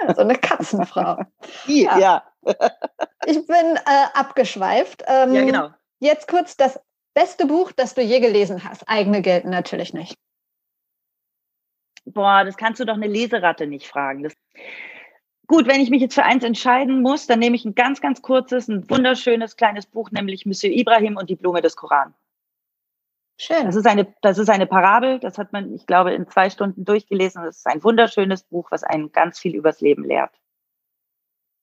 [0.00, 1.24] Ja, so eine Katzenfrau.
[1.66, 1.98] ja.
[1.98, 2.22] ja.
[3.26, 5.02] Ich bin äh, abgeschweift.
[5.06, 5.70] Ähm, ja, genau.
[5.98, 6.80] Jetzt kurz das
[7.14, 8.88] beste Buch, das du je gelesen hast.
[8.88, 10.16] Eigene gelten natürlich nicht.
[12.04, 14.22] Boah, das kannst du doch eine Leseratte nicht fragen.
[14.22, 14.34] Das
[15.48, 18.20] Gut, wenn ich mich jetzt für eins entscheiden muss, dann nehme ich ein ganz, ganz
[18.20, 22.14] kurzes, ein wunderschönes kleines Buch, nämlich Monsieur Ibrahim und die Blume des Koran.
[23.38, 23.64] Schön.
[23.66, 26.84] Das ist eine, das ist eine Parabel, das hat man, ich glaube, in zwei Stunden
[26.84, 27.44] durchgelesen.
[27.44, 30.34] Das ist ein wunderschönes Buch, was einen ganz viel übers Leben lehrt.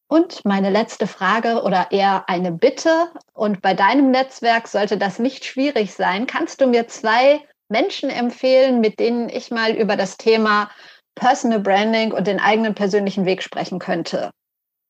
[0.07, 3.11] Und meine letzte Frage oder eher eine Bitte.
[3.33, 6.27] Und bei deinem Netzwerk sollte das nicht schwierig sein.
[6.27, 10.69] Kannst du mir zwei Menschen empfehlen, mit denen ich mal über das Thema
[11.15, 14.31] Personal Branding und den eigenen persönlichen Weg sprechen könnte?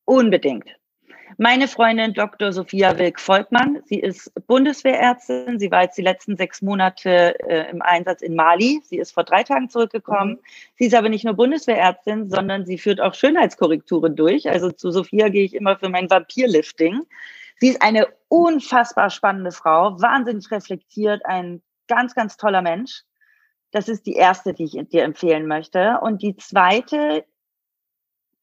[0.04, 0.68] Unbedingt.
[1.38, 2.52] Meine Freundin Dr.
[2.52, 5.58] Sophia Wilk-Volkmann, sie ist Bundeswehrärztin.
[5.58, 8.80] Sie war jetzt die letzten sechs Monate äh, im Einsatz in Mali.
[8.84, 10.32] Sie ist vor drei Tagen zurückgekommen.
[10.34, 10.40] Mhm.
[10.76, 14.48] Sie ist aber nicht nur Bundeswehrärztin, sondern sie führt auch Schönheitskorrekturen durch.
[14.48, 17.02] Also zu Sophia gehe ich immer für mein Vampirlifting.
[17.58, 23.02] Sie ist eine unfassbar spannende Frau, wahnsinnig reflektiert, ein ganz, ganz toller Mensch.
[23.72, 25.98] Das ist die erste, die ich dir empfehlen möchte.
[26.00, 27.24] Und die zweite,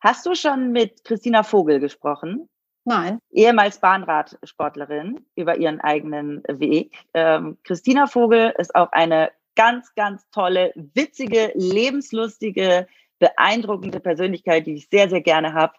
[0.02, 2.50] hast du schon mit Christina Vogel gesprochen?
[2.84, 3.20] Nein.
[3.32, 6.98] Ehemals Bahnradsportlerin über ihren eigenen Weg.
[7.14, 12.88] Ähm, Christina Vogel ist auch eine ganz, ganz tolle, witzige, lebenslustige,
[13.20, 15.74] beeindruckende Persönlichkeit, die ich sehr, sehr gerne habe.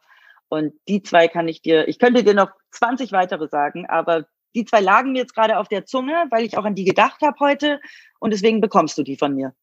[0.49, 4.65] Und die zwei kann ich dir, ich könnte dir noch 20 weitere sagen, aber die
[4.65, 7.41] zwei lagen mir jetzt gerade auf der Zunge, weil ich auch an die gedacht habe
[7.41, 7.81] heute.
[8.21, 9.55] Und deswegen bekommst du die von mir.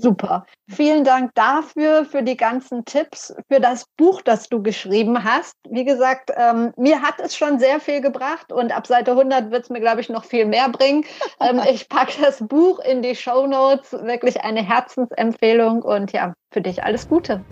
[0.00, 0.46] Super.
[0.68, 5.54] Vielen Dank dafür, für die ganzen Tipps, für das Buch, das du geschrieben hast.
[5.68, 9.64] Wie gesagt, ähm, mir hat es schon sehr viel gebracht und ab Seite 100 wird
[9.64, 11.04] es mir, glaube ich, noch viel mehr bringen.
[11.40, 13.92] ähm, ich packe das Buch in die Show Notes.
[13.92, 17.44] Wirklich eine Herzensempfehlung und ja, für dich alles Gute.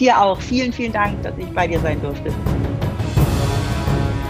[0.00, 0.40] Dir auch.
[0.40, 2.34] Vielen, vielen Dank, dass ich bei dir sein durfte.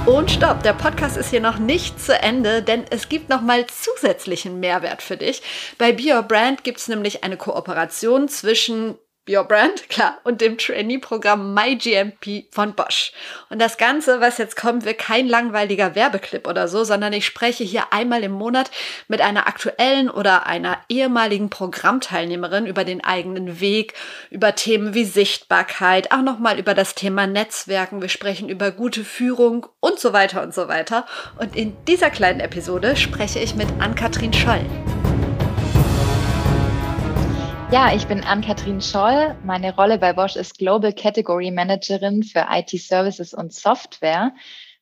[0.07, 3.67] Und stopp, der Podcast ist hier noch nicht zu Ende, denn es gibt noch mal
[3.67, 5.43] zusätzlichen Mehrwert für dich.
[5.79, 8.97] Bei Be Your Brand gibt es nämlich eine Kooperation zwischen
[9.29, 13.13] Your Brand, klar, und dem Trainee-Programm MyGMP von Bosch.
[13.49, 17.65] Und das Ganze, was jetzt kommt, wird kein langweiliger Werbeclip oder so, sondern ich spreche
[17.65, 18.71] hier einmal im Monat
[19.09, 23.95] mit einer aktuellen oder einer ehemaligen Programmteilnehmerin über den eigenen Weg,
[24.31, 28.03] über Themen wie Sichtbarkeit, auch nochmal über das Thema Netzwerken.
[28.03, 31.07] Wir sprechen über gute Führung und so weiter und so weiter.
[31.39, 34.65] Und in dieser kleinen Episode spreche ich mit Ann-Kathrin Scholl.
[37.71, 39.35] Ja, ich bin Ann-Kathrin Scholl.
[39.45, 44.33] Meine Rolle bei Bosch ist Global Category Managerin für IT Services und Software,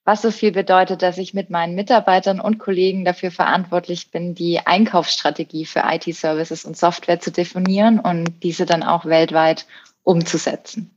[0.05, 4.61] was so viel bedeutet, dass ich mit meinen Mitarbeitern und Kollegen dafür verantwortlich bin, die
[4.61, 9.67] Einkaufsstrategie für IT Services und Software zu definieren und diese dann auch weltweit
[10.03, 10.91] umzusetzen.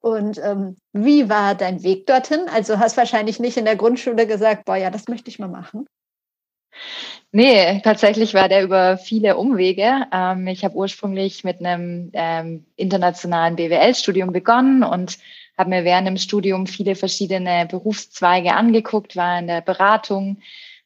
[0.00, 2.46] Und ähm, wie war dein Weg dorthin?
[2.52, 5.86] Also hast wahrscheinlich nicht in der Grundschule gesagt, boah, ja, das möchte ich mal machen.
[7.36, 10.06] Nee, tatsächlich war der über viele Umwege.
[10.12, 15.18] Ähm, ich habe ursprünglich mit einem ähm, internationalen BWL-Studium begonnen und
[15.58, 20.38] habe mir während dem Studium viele verschiedene Berufszweige angeguckt, war in der Beratung,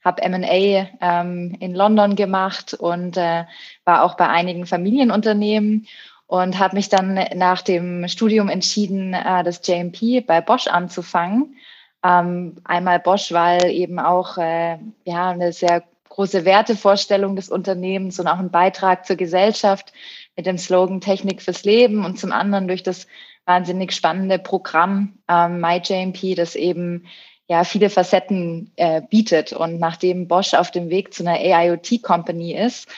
[0.02, 3.44] habe M&A ähm, in London gemacht und äh,
[3.84, 5.86] war auch bei einigen Familienunternehmen
[6.26, 11.56] und habe mich dann nach dem Studium entschieden, äh, das JMP bei Bosch anzufangen
[12.04, 18.26] ähm, einmal Bosch, weil eben auch äh, ja eine sehr große Wertevorstellung des Unternehmens und
[18.26, 19.92] auch ein Beitrag zur Gesellschaft
[20.36, 23.06] mit dem Slogan Technik fürs Leben und zum anderen durch das
[23.44, 27.06] wahnsinnig spannende Programm ähm, MyJMP, das eben
[27.48, 29.52] ja viele Facetten äh, bietet.
[29.52, 32.88] Und nachdem Bosch auf dem Weg zu einer AIoT-Company ist,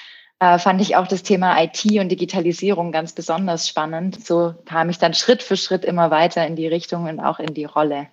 [0.40, 4.26] äh, fand ich auch das Thema IT und Digitalisierung ganz besonders spannend.
[4.26, 7.54] So kam ich dann Schritt für Schritt immer weiter in die Richtung und auch in
[7.54, 8.08] die Rolle.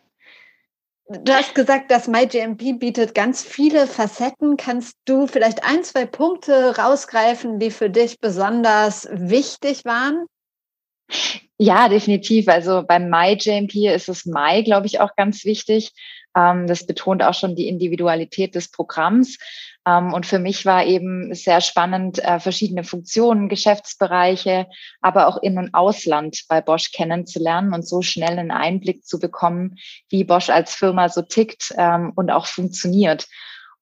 [1.09, 4.57] Du hast gesagt, dass MyGMP bietet ganz viele Facetten.
[4.57, 10.25] Kannst du vielleicht ein, zwei Punkte rausgreifen, die für dich besonders wichtig waren?
[11.57, 12.49] Ja, definitiv.
[12.49, 15.93] Also beim MyJMP ist es My, glaube ich, auch ganz wichtig.
[16.35, 19.37] Ähm, das betont auch schon die Individualität des Programms.
[19.87, 24.67] Ähm, und für mich war eben sehr spannend, äh, verschiedene Funktionen, Geschäftsbereiche,
[25.01, 29.77] aber auch In- und Ausland bei Bosch kennenzulernen und so schnell einen Einblick zu bekommen,
[30.09, 33.27] wie Bosch als Firma so tickt ähm, und auch funktioniert.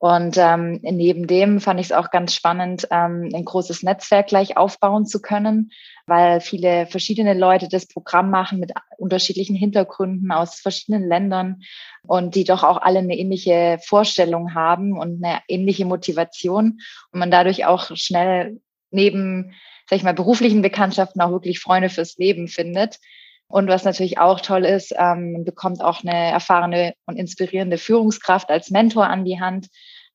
[0.06, 4.56] Und ähm, neben dem fand ich es auch ganz spannend, ähm, ein großes Netzwerk gleich
[4.56, 5.72] aufbauen zu können,
[6.06, 11.64] weil viele verschiedene Leute das Programm machen mit unterschiedlichen Hintergründen aus verschiedenen Ländern
[12.04, 16.82] und die doch auch alle eine ähnliche Vorstellung haben und eine ähnliche Motivation
[17.12, 19.56] und man dadurch auch schnell neben,
[19.90, 23.00] sag ich mal, beruflichen Bekanntschaften auch wirklich Freunde fürs Leben findet.
[23.48, 28.52] Und was natürlich auch toll ist, ähm, man bekommt auch eine erfahrene und inspirierende Führungskraft
[28.52, 29.68] als Mentor an die Hand.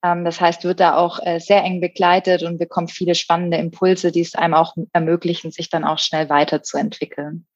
[0.03, 4.13] Ähm, das heißt, wird da auch äh, sehr eng begleitet und bekommt viele spannende Impulse,
[4.13, 7.47] die es einem auch ermöglichen, sich dann auch schnell weiterzuentwickeln.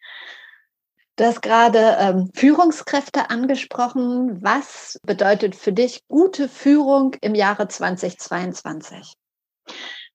[1.16, 4.42] Du hast gerade ähm, Führungskräfte angesprochen.
[4.42, 9.14] Was bedeutet für dich gute Führung im Jahre 2022?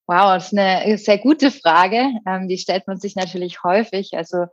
[0.10, 2.10] Wow, das ist eine sehr gute Frage.
[2.26, 4.18] Ähm, die stellt man sich natürlich häufig.
[4.18, 4.46] Also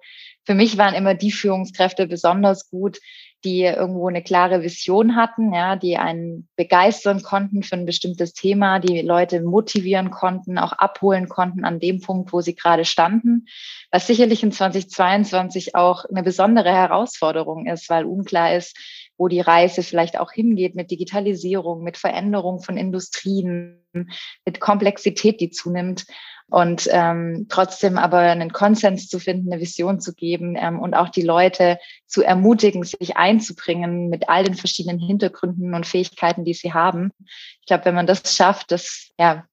[0.44, 2.98] für mich waren immer die Führungskräfte besonders gut,
[3.42, 8.80] die irgendwo eine klare Vision hatten, ja, die einen begeistern konnten für ein bestimmtes Thema,
[8.80, 13.46] die Leute motivieren konnten, auch abholen konnten an dem Punkt, wo sie gerade standen,
[13.90, 18.76] was sicherlich in 2022 auch eine besondere Herausforderung ist, weil unklar ist,
[19.18, 25.50] wo die Reise vielleicht auch hingeht mit Digitalisierung, mit Veränderung von Industrien, mit Komplexität, die
[25.50, 26.06] zunimmt.
[26.48, 31.08] Und ähm, trotzdem aber einen Konsens zu finden, eine Vision zu geben ähm, und auch
[31.08, 36.72] die Leute zu ermutigen, sich einzubringen mit all den verschiedenen Hintergründen und Fähigkeiten, die sie
[36.72, 37.10] haben.
[37.60, 39.44] Ich glaube, wenn man das schafft, das ja,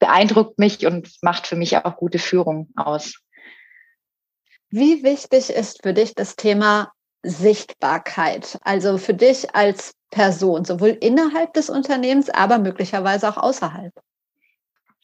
[0.00, 3.20] beeindruckt mich und macht für mich auch gute Führung aus.
[4.70, 6.90] Wie wichtig ist für dich das Thema
[7.22, 8.58] Sichtbarkeit?
[8.62, 13.92] Also für dich als Person, sowohl innerhalb des Unternehmens, aber möglicherweise auch außerhalb.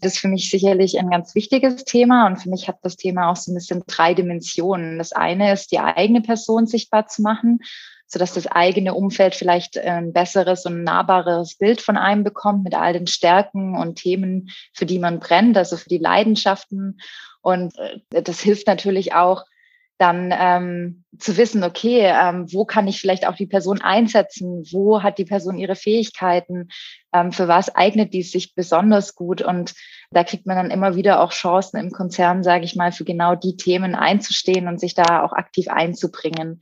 [0.00, 3.30] Das ist für mich sicherlich ein ganz wichtiges Thema und für mich hat das Thema
[3.30, 4.98] auch so ein bisschen drei Dimensionen.
[4.98, 7.60] Das eine ist, die eigene Person sichtbar zu machen,
[8.06, 12.92] sodass das eigene Umfeld vielleicht ein besseres und nahbares Bild von einem bekommt mit all
[12.92, 17.00] den Stärken und Themen, für die man brennt, also für die Leidenschaften.
[17.40, 19.44] Und äh, das hilft natürlich auch,
[19.98, 25.02] dann ähm, zu wissen, okay, ähm, wo kann ich vielleicht auch die Person einsetzen, wo
[25.02, 26.68] hat die Person ihre Fähigkeiten,
[27.14, 29.74] ähm, für was eignet die sich besonders gut und
[30.10, 33.34] da kriegt man dann immer wieder auch Chancen im Konzern, sage ich mal, für genau
[33.34, 36.60] die Themen einzustehen und sich da auch aktiv einzubringen.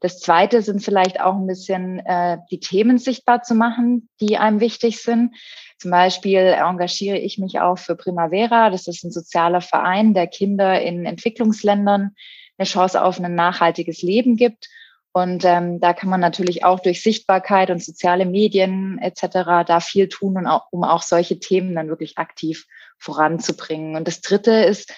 [0.00, 4.58] Das Zweite sind vielleicht auch ein bisschen äh, die Themen sichtbar zu machen, die einem
[4.58, 5.36] wichtig sind.
[5.78, 8.70] Zum Beispiel engagiere ich mich auch für Primavera.
[8.70, 12.16] Das ist ein sozialer Verein, der Kinder in Entwicklungsländern
[12.58, 14.68] eine Chance auf ein nachhaltiges Leben gibt.
[15.12, 19.66] Und ähm, da kann man natürlich auch durch Sichtbarkeit und soziale Medien etc.
[19.66, 22.66] da viel tun, und auch, um auch solche Themen dann wirklich aktiv
[22.98, 23.94] voranzubringen.
[23.94, 24.94] Und das Dritte ist,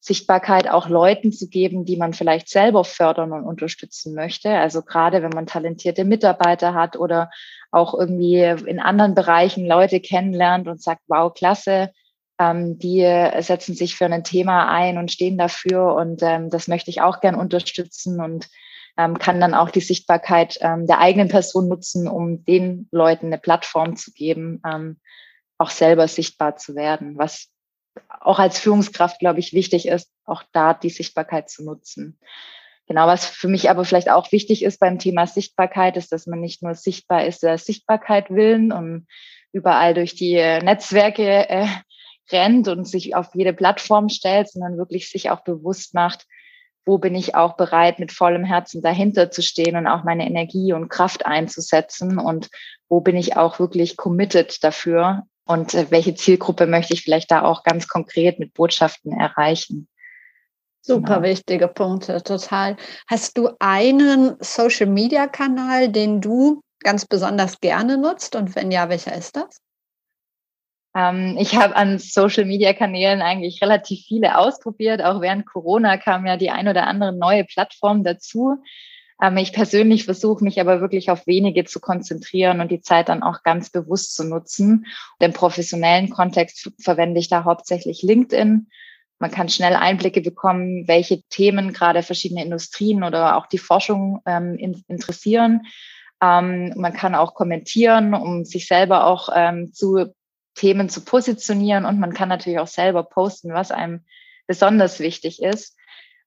[0.00, 4.50] Sichtbarkeit auch Leuten zu geben, die man vielleicht selber fördern und unterstützen möchte.
[4.50, 7.30] Also gerade wenn man talentierte Mitarbeiter hat oder
[7.70, 11.90] auch irgendwie in anderen Bereichen Leute kennenlernt und sagt, wow, klasse,
[12.38, 13.00] ähm, die
[13.40, 17.20] setzen sich für ein Thema ein und stehen dafür und ähm, das möchte ich auch
[17.20, 18.48] gern unterstützen und
[18.98, 23.38] ähm, kann dann auch die Sichtbarkeit ähm, der eigenen Person nutzen, um den Leuten eine
[23.38, 25.00] Plattform zu geben, ähm,
[25.56, 27.48] auch selber sichtbar zu werden, was
[28.20, 32.18] auch als Führungskraft, glaube ich, wichtig ist, auch da die Sichtbarkeit zu nutzen.
[32.88, 36.40] Genau, was für mich aber vielleicht auch wichtig ist beim Thema Sichtbarkeit, ist, dass man
[36.40, 39.06] nicht nur sichtbar ist, der Sichtbarkeit willen und
[39.52, 41.66] überall durch die Netzwerke äh,
[42.30, 46.26] rennt und sich auf jede Plattform stellt, sondern wirklich sich auch bewusst macht,
[46.84, 50.72] wo bin ich auch bereit, mit vollem Herzen dahinter zu stehen und auch meine Energie
[50.72, 52.48] und Kraft einzusetzen und
[52.88, 57.42] wo bin ich auch wirklich committed dafür und äh, welche Zielgruppe möchte ich vielleicht da
[57.42, 59.88] auch ganz konkret mit Botschaften erreichen.
[60.80, 61.22] Super genau.
[61.28, 62.76] wichtige Punkte, total.
[63.06, 69.36] Hast du einen Social-Media-Kanal, den du ganz besonders gerne nutzt und wenn ja, welcher ist
[69.36, 69.60] das?
[70.98, 75.02] Ähm, ich habe an Social-Media-Kanälen eigentlich relativ viele ausprobiert.
[75.02, 78.56] Auch während Corona kam ja die ein oder andere neue Plattform dazu.
[79.22, 83.22] Ähm, ich persönlich versuche mich aber wirklich auf wenige zu konzentrieren und die Zeit dann
[83.22, 84.86] auch ganz bewusst zu nutzen.
[85.18, 88.68] Und Im professionellen Kontext verwende ich da hauptsächlich LinkedIn.
[89.20, 94.56] Man kann schnell Einblicke bekommen, welche Themen gerade verschiedene Industrien oder auch die Forschung ähm,
[94.56, 95.62] in, interessieren.
[96.20, 100.12] Ähm, man kann auch kommentieren, um sich selber auch ähm, zu
[100.58, 104.04] Themen zu positionieren und man kann natürlich auch selber posten, was einem
[104.48, 105.76] besonders wichtig ist.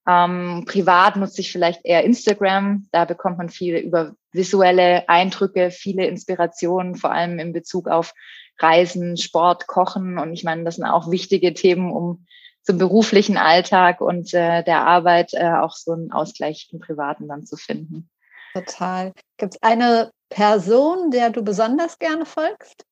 [0.07, 2.87] Ähm, privat nutze ich vielleicht eher Instagram.
[2.91, 8.13] Da bekommt man viele über visuelle Eindrücke, viele Inspirationen, vor allem in Bezug auf
[8.57, 10.17] Reisen, Sport, Kochen.
[10.17, 12.25] Und ich meine, das sind auch wichtige Themen, um
[12.63, 17.45] zum beruflichen Alltag und äh, der Arbeit äh, auch so einen Ausgleich im Privaten dann
[17.45, 18.09] zu finden.
[18.53, 19.13] Total.
[19.37, 22.85] Gibt es eine Person, der du besonders gerne folgst?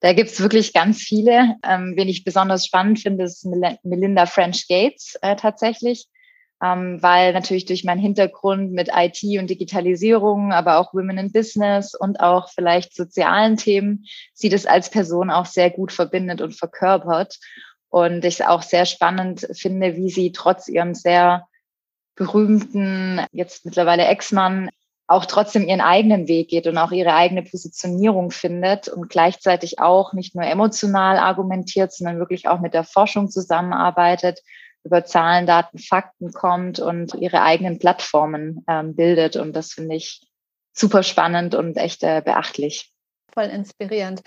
[0.00, 1.56] Da gibt es wirklich ganz viele.
[1.64, 3.46] Ähm, wen ich besonders spannend finde, ist
[3.82, 6.06] Melinda French Gates äh, tatsächlich,
[6.62, 11.94] ähm, weil natürlich durch meinen Hintergrund mit IT und Digitalisierung, aber auch Women in Business
[11.94, 17.36] und auch vielleicht sozialen Themen, sie das als Person auch sehr gut verbindet und verkörpert.
[17.90, 21.48] Und ich auch sehr spannend finde, wie sie trotz ihrem sehr
[22.14, 24.70] berühmten, jetzt mittlerweile Ex-Mann,
[25.08, 30.12] auch trotzdem ihren eigenen Weg geht und auch ihre eigene Positionierung findet und gleichzeitig auch
[30.12, 34.40] nicht nur emotional argumentiert, sondern wirklich auch mit der Forschung zusammenarbeitet,
[34.84, 39.36] über Zahlen, Daten, Fakten kommt und ihre eigenen Plattformen ähm, bildet.
[39.36, 40.20] Und das finde ich
[40.74, 42.92] super spannend und echt äh, beachtlich.
[43.32, 44.22] Voll inspirierend.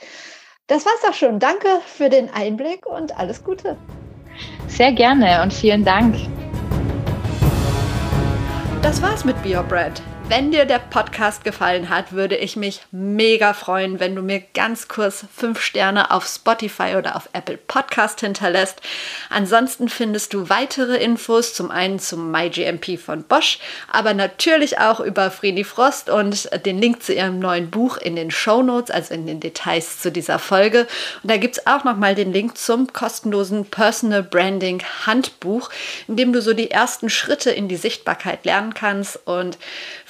[0.65, 1.39] Das war's auch schon.
[1.39, 3.77] Danke für den Einblick und alles Gute.
[4.67, 6.15] Sehr gerne und vielen Dank.
[8.81, 9.35] Das war's mit
[9.67, 10.01] Brand.
[10.33, 14.87] Wenn dir der Podcast gefallen hat, würde ich mich mega freuen, wenn du mir ganz
[14.87, 18.79] kurz fünf Sterne auf Spotify oder auf Apple Podcast hinterlässt.
[19.29, 23.59] Ansonsten findest du weitere Infos, zum einen zum MyGMP von Bosch,
[23.91, 28.31] aber natürlich auch über Vreni Frost und den Link zu ihrem neuen Buch in den
[28.31, 30.87] Show Notes, also in den Details zu dieser Folge.
[31.23, 35.69] Und da gibt es auch nochmal den Link zum kostenlosen Personal Branding Handbuch,
[36.07, 39.57] in dem du so die ersten Schritte in die Sichtbarkeit lernen kannst und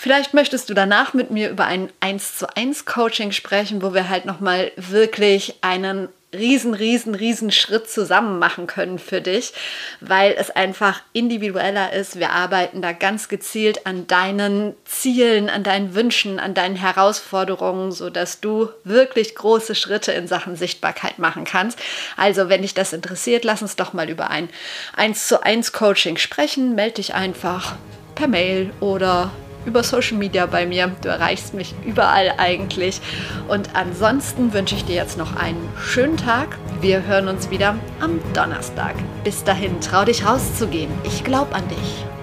[0.01, 4.09] vielleicht möchtest du danach mit mir über ein 1 zu 1 Coaching sprechen, wo wir
[4.09, 9.53] halt nochmal wirklich einen riesen, riesen, riesen Schritt zusammen machen können für dich,
[9.99, 12.17] weil es einfach individueller ist.
[12.17, 18.39] Wir arbeiten da ganz gezielt an deinen Zielen, an deinen Wünschen, an deinen Herausforderungen, sodass
[18.39, 21.77] du wirklich große Schritte in Sachen Sichtbarkeit machen kannst.
[22.17, 24.49] Also, wenn dich das interessiert, lass uns doch mal über ein
[24.95, 26.73] 1 zu 1 Coaching sprechen.
[26.73, 27.75] Melde dich einfach
[28.15, 29.31] per Mail oder
[29.65, 30.91] über Social Media bei mir.
[31.01, 33.01] Du erreichst mich überall eigentlich.
[33.47, 36.57] Und ansonsten wünsche ich dir jetzt noch einen schönen Tag.
[36.81, 38.95] Wir hören uns wieder am Donnerstag.
[39.23, 40.91] Bis dahin, trau dich rauszugehen.
[41.03, 42.20] Ich glaube an dich.